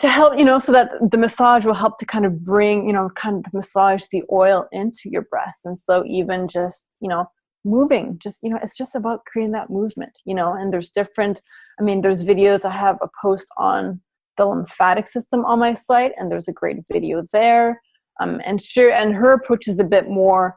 [0.00, 2.92] to help you know so that the massage will help to kind of bring you
[2.92, 7.26] know kind of massage the oil into your breast and so even just you know
[7.64, 11.40] moving just you know it's just about creating that movement you know and there's different
[11.80, 14.00] i mean there's videos i have a post on
[14.36, 17.80] the lymphatic system on my site and there's a great video there.
[18.20, 20.56] Um, and sure and her approach is a bit more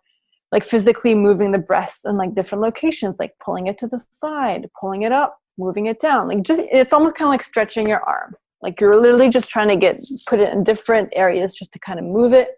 [0.53, 4.69] like physically moving the breast in like different locations like pulling it to the side
[4.79, 8.01] pulling it up moving it down like just it's almost kind of like stretching your
[8.03, 11.79] arm like you're literally just trying to get put it in different areas just to
[11.79, 12.49] kind of move it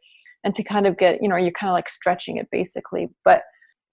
[0.44, 3.10] and to kind of get you know you're kind of like stretching it basically.
[3.24, 3.44] But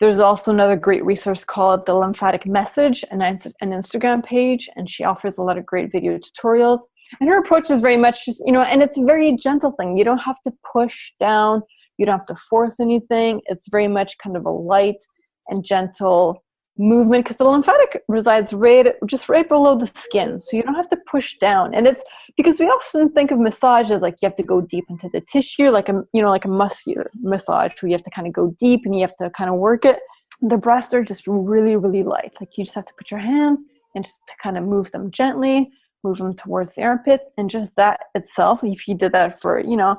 [0.00, 3.40] there's also another great resource called the lymphatic message an, an
[3.72, 6.80] instagram page and she offers a lot of great video tutorials.
[7.20, 9.96] And her approach is very much just you know and it's a very gentle thing.
[9.96, 11.62] You don't have to push down.
[11.98, 13.42] You don't have to force anything.
[13.46, 15.04] It's very much kind of a light
[15.48, 16.44] and gentle
[16.78, 20.88] movement because the lymphatic resides right just right below the skin so you don't have
[20.88, 21.74] to push down.
[21.74, 22.00] And it's
[22.36, 25.20] because we often think of massage as like you have to go deep into the
[25.20, 28.32] tissue like a you know like a muscular massage where you have to kind of
[28.32, 29.98] go deep and you have to kind of work it.
[30.40, 33.62] The breasts are just really really light like you just have to put your hands
[33.94, 35.70] and just to kind of move them gently
[36.04, 39.76] move them towards the armpits and just that itself if you did that for you
[39.76, 39.96] know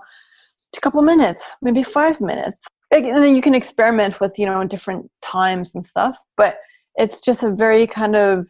[0.78, 2.66] a couple minutes maybe five minutes.
[2.92, 6.58] And then you can experiment with you know different times and stuff but
[7.00, 8.46] it's just a very kind of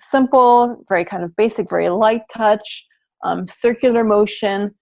[0.00, 2.86] simple very kind of basic very light touch
[3.24, 4.74] um, circular motion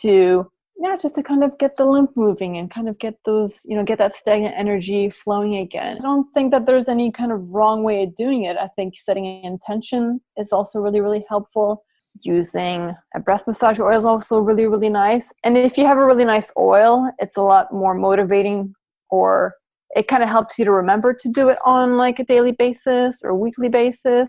[0.00, 0.46] to
[0.80, 3.74] yeah just to kind of get the lymph moving and kind of get those you
[3.76, 5.96] know get that stagnant energy flowing again.
[5.98, 8.56] I don't think that there's any kind of wrong way of doing it.
[8.56, 11.82] I think setting an intention is also really really helpful.
[12.22, 15.32] Using a breast massage oil is also really really nice.
[15.42, 18.74] And if you have a really nice oil it's a lot more motivating
[19.10, 19.54] or
[19.96, 23.20] it kind of helps you to remember to do it on like a daily basis
[23.22, 24.28] or weekly basis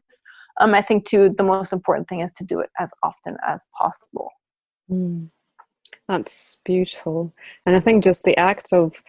[0.59, 3.65] um, i think too the most important thing is to do it as often as
[3.77, 4.29] possible
[4.89, 5.29] mm.
[6.07, 7.33] that's beautiful
[7.65, 9.01] and i think just the act of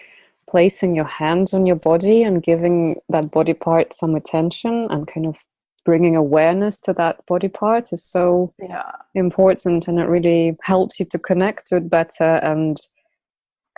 [0.49, 5.27] placing your hands on your body and giving that body part some attention and kind
[5.27, 5.39] of
[5.85, 8.91] bringing awareness to that body part is so yeah.
[9.15, 12.79] important and it really helps you to connect to it better and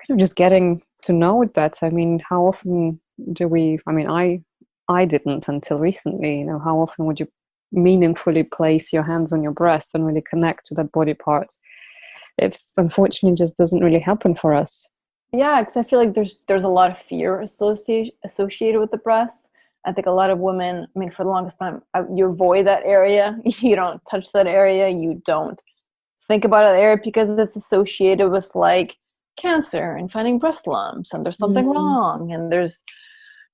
[0.01, 3.01] kind of just getting to know that i mean how often
[3.33, 4.41] do we i mean i
[4.89, 7.29] i didn't until recently you know how often would you
[7.73, 11.55] meaningfully place your hands on your breast and really connect to that body part
[12.39, 14.89] it's unfortunately just doesn't really happen for us
[15.33, 18.99] yeah because i feel like there's there's a lot of fear associated associated with the
[18.99, 19.49] breasts
[19.85, 21.83] I think a lot of women, I mean, for the longest time,
[22.15, 23.39] you avoid that area.
[23.45, 24.89] You don't touch that area.
[24.89, 25.61] You don't
[26.27, 28.97] think about that area because it's associated with like
[29.37, 31.79] cancer and finding breast lumps and there's something mm-hmm.
[31.79, 32.83] wrong and there's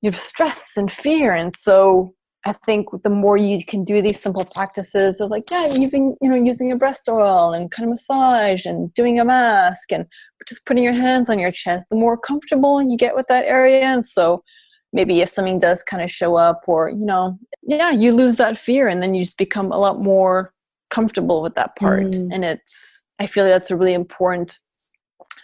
[0.01, 1.35] you have stress and fear.
[1.35, 2.15] And so
[2.47, 6.17] I think the more you can do these simple practices of like, yeah, you've been,
[6.21, 10.07] you know, using a breast oil and kind of massage and doing a mask and
[10.49, 13.83] just putting your hands on your chest, the more comfortable you get with that area.
[13.83, 14.45] And so
[14.93, 18.57] maybe if something does kind of show up or you know yeah you lose that
[18.57, 20.53] fear and then you just become a lot more
[20.91, 22.29] comfortable with that part mm.
[22.33, 24.59] and it's i feel that's a really important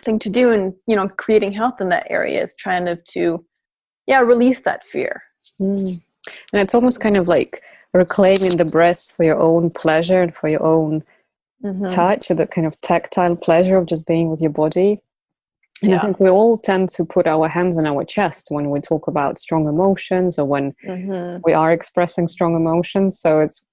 [0.04, 3.44] thing to do and you know creating health in that area is trying to, to
[4.06, 5.22] yeah release that fear
[5.60, 5.88] mm.
[6.52, 10.48] and it's almost kind of like reclaiming the breast for your own pleasure and for
[10.48, 11.02] your own
[11.62, 11.86] mm-hmm.
[11.86, 15.00] touch the kind of tactile pleasure of just being with your body
[15.82, 15.98] and yeah.
[15.98, 19.06] I think we all tend to put our hands on our chest when we talk
[19.06, 21.40] about strong emotions or when mm-hmm.
[21.44, 23.18] we are expressing strong emotions.
[23.18, 23.64] So it's,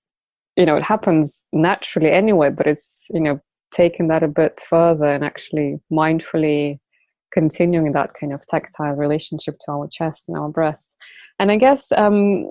[0.58, 3.40] you know, it happens naturally anyway, but it's, you know,
[3.72, 6.80] taking that a bit further and actually mindfully
[7.32, 10.96] continuing that kind of tactile relationship to our chest and our breasts.
[11.40, 12.50] And I guess um,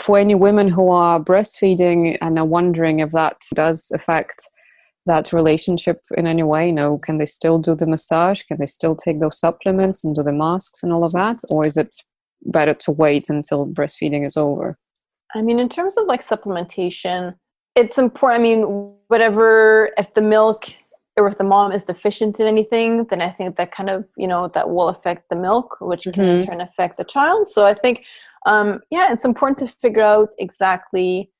[0.00, 4.48] for any women who are breastfeeding and are wondering if that does affect
[5.08, 6.66] that relationship in any way?
[6.66, 8.42] You know, can they still do the massage?
[8.44, 11.40] Can they still take those supplements and do the masks and all of that?
[11.48, 11.96] Or is it
[12.42, 14.78] better to wait until breastfeeding is over?
[15.34, 17.34] I mean, in terms of like supplementation,
[17.78, 18.40] it's important.
[18.40, 18.62] I mean,
[19.06, 20.64] whatever, if the milk
[21.16, 24.26] or if the mom is deficient in anything, then I think that kind of, you
[24.26, 26.12] know, that will affect the milk, which mm-hmm.
[26.12, 27.48] can in turn affect the child.
[27.48, 28.04] So I think,
[28.46, 31.30] um, yeah, it's important to figure out exactly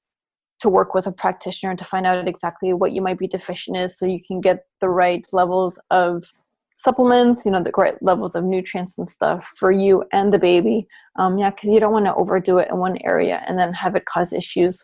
[0.60, 3.88] to work with a practitioner to find out exactly what you might be deficient in
[3.88, 6.32] so you can get the right levels of
[6.76, 10.86] supplements you know the right levels of nutrients and stuff for you and the baby
[11.16, 13.94] um, yeah because you don't want to overdo it in one area and then have
[13.94, 14.82] it cause issues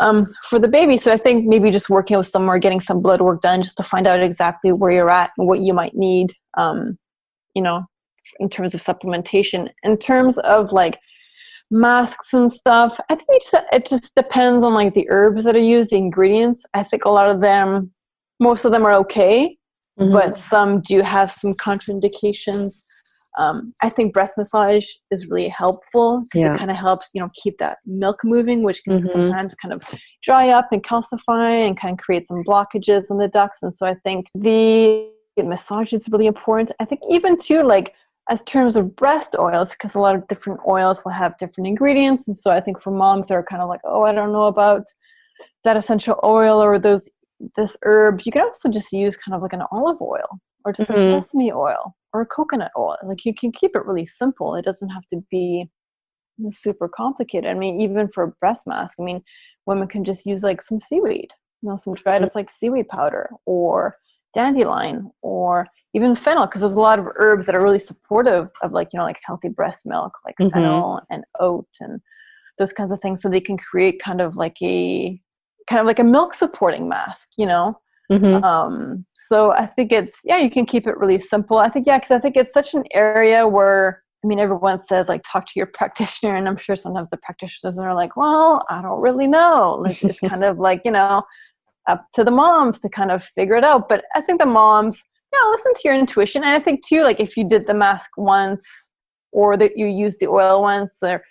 [0.00, 0.96] um, for the baby.
[0.96, 3.76] So I think maybe just working with someone or getting some blood work done just
[3.78, 6.98] to find out exactly where you're at and what you might need, um,
[7.54, 7.84] you know,
[8.40, 9.70] in terms of supplementation.
[9.82, 10.98] In terms of like
[11.70, 15.56] masks and stuff, I think it just, it just depends on like the herbs that
[15.56, 16.64] are used, the ingredients.
[16.74, 17.92] I think a lot of them,
[18.38, 19.56] most of them are okay,
[19.98, 20.12] mm-hmm.
[20.12, 22.84] but some do have some contraindications.
[23.38, 26.54] Um, I think breast massage is really helpful because yeah.
[26.54, 29.10] it kind of helps, you know, keep that milk moving, which can mm-hmm.
[29.10, 29.84] sometimes kind of
[30.22, 33.62] dry up and calcify and kind of create some blockages in the ducts.
[33.62, 36.72] And so I think the massage is really important.
[36.80, 37.92] I think even too, like
[38.30, 42.26] as terms of breast oils, because a lot of different oils will have different ingredients.
[42.26, 44.46] And so I think for moms that are kind of like, oh, I don't know
[44.46, 44.84] about
[45.64, 47.10] that essential oil or those
[47.54, 50.90] this herb, you can also just use kind of like an olive oil or just
[50.90, 51.16] mm-hmm.
[51.16, 52.96] a sesame oil or coconut oil.
[53.04, 54.54] Like you can keep it really simple.
[54.54, 55.68] It doesn't have to be
[56.50, 57.50] super complicated.
[57.50, 59.22] I mean, even for a breast mask, I mean,
[59.66, 61.28] women can just use like some seaweed,
[61.62, 63.96] you know, some dried up like seaweed powder or
[64.34, 68.70] dandelion or even fennel because there's a lot of herbs that are really supportive of
[68.70, 70.52] like you know like healthy breast milk like mm-hmm.
[70.52, 72.02] fennel and oat and
[72.58, 75.18] those kinds of things so they can create kind of like a
[75.70, 77.78] kind of like a milk supporting mask you know
[78.10, 78.44] Mm-hmm.
[78.44, 81.58] Um, so I think it's yeah, you can keep it really simple.
[81.58, 85.06] I think yeah, because I think it's such an area where I mean everyone says
[85.08, 88.82] like talk to your practitioner, and I'm sure sometimes the practitioners are like, well, I
[88.82, 89.84] don't really know.
[89.88, 91.22] It's kind of like you know
[91.88, 93.88] up to the moms to kind of figure it out.
[93.88, 95.00] But I think the moms,
[95.32, 98.10] yeah, listen to your intuition, and I think too like if you did the mask
[98.16, 98.64] once
[99.32, 101.22] or that you used the oil once or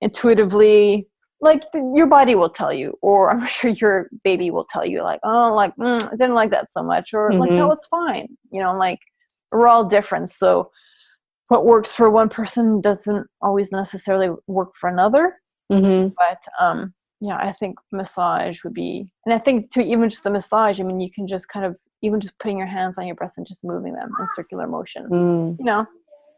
[0.00, 1.08] intuitively
[1.40, 1.62] like
[1.94, 5.54] your body will tell you or i'm sure your baby will tell you like oh
[5.54, 7.40] like mm, i didn't like that so much or mm-hmm.
[7.40, 7.72] like no mm-hmm.
[7.72, 9.00] it's fine you know like
[9.52, 10.70] we're all different so
[11.48, 15.36] what works for one person doesn't always necessarily work for another
[15.70, 16.08] mm-hmm.
[16.16, 20.30] but um yeah i think massage would be and i think to even just the
[20.30, 23.16] massage i mean you can just kind of even just putting your hands on your
[23.16, 25.56] breast and just moving them in circular motion mm.
[25.58, 25.86] you know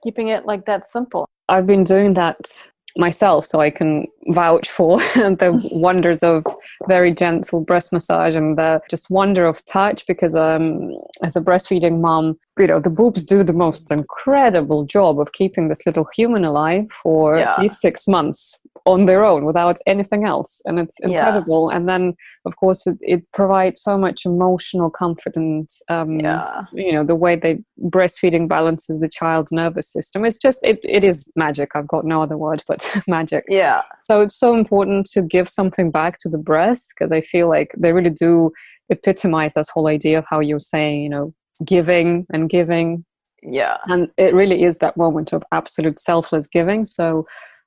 [0.05, 4.99] keeping it like that simple i've been doing that myself so I can vouch for
[5.15, 6.45] the wonders of
[6.89, 12.01] very gentle breast massage and the just wonder of touch because um, as a breastfeeding
[12.01, 16.45] mom, you know, the boobs do the most incredible job of keeping this little human
[16.45, 17.51] alive for yeah.
[17.51, 21.77] at least six months on their own without anything else and it's incredible yeah.
[21.77, 26.63] and then of course it, it, provides so much emotional comfort and um, yeah.
[26.73, 31.03] you know the way they breastfeeding balances the child's nervous system it's just it, it
[31.03, 35.21] is magic i've got no other word but magic yeah so it's so important to
[35.21, 38.53] give something back to the breast because i feel like they really do
[38.89, 41.35] epitomize this whole idea of how you're saying you know
[41.65, 43.05] giving and giving
[43.43, 47.27] yeah and it really is that moment of absolute selfless giving so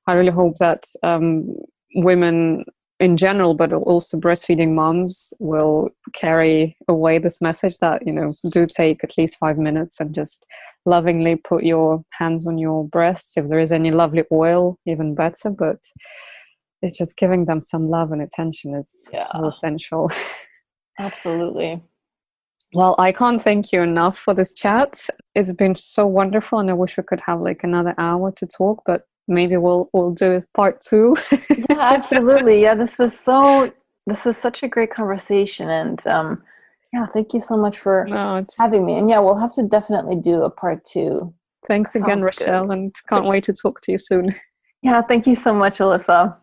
[0.10, 1.56] I really hope that um,
[1.94, 2.66] women
[3.00, 8.66] in general, but also breastfeeding moms will carry away this message that, you know, do
[8.66, 10.48] take at least five minutes and just
[10.86, 13.38] lovingly put your hands on your breasts.
[13.38, 15.52] If there is any lovely oil, even better.
[15.52, 15.80] But
[16.82, 19.26] it's just giving them some love and attention is yeah.
[19.26, 20.12] so essential.
[21.00, 21.82] Absolutely.
[22.74, 25.08] Well, I can't thank you enough for this chat.
[25.34, 28.84] It's been so wonderful, and I wish we could have like another hour to talk.
[28.86, 31.16] But maybe we'll we'll do part two.
[31.50, 32.62] yeah, absolutely.
[32.62, 33.72] Yeah, this was so
[34.06, 36.44] this was such a great conversation, and um,
[36.94, 38.96] yeah, thank you so much for no, having me.
[38.98, 41.34] And yeah, we'll have to definitely do a part two.
[41.68, 42.78] Thanks again, Sounds Rochelle, good.
[42.78, 44.36] and can't wait to talk to you soon.
[44.82, 46.38] Yeah, thank you so much, Alissa.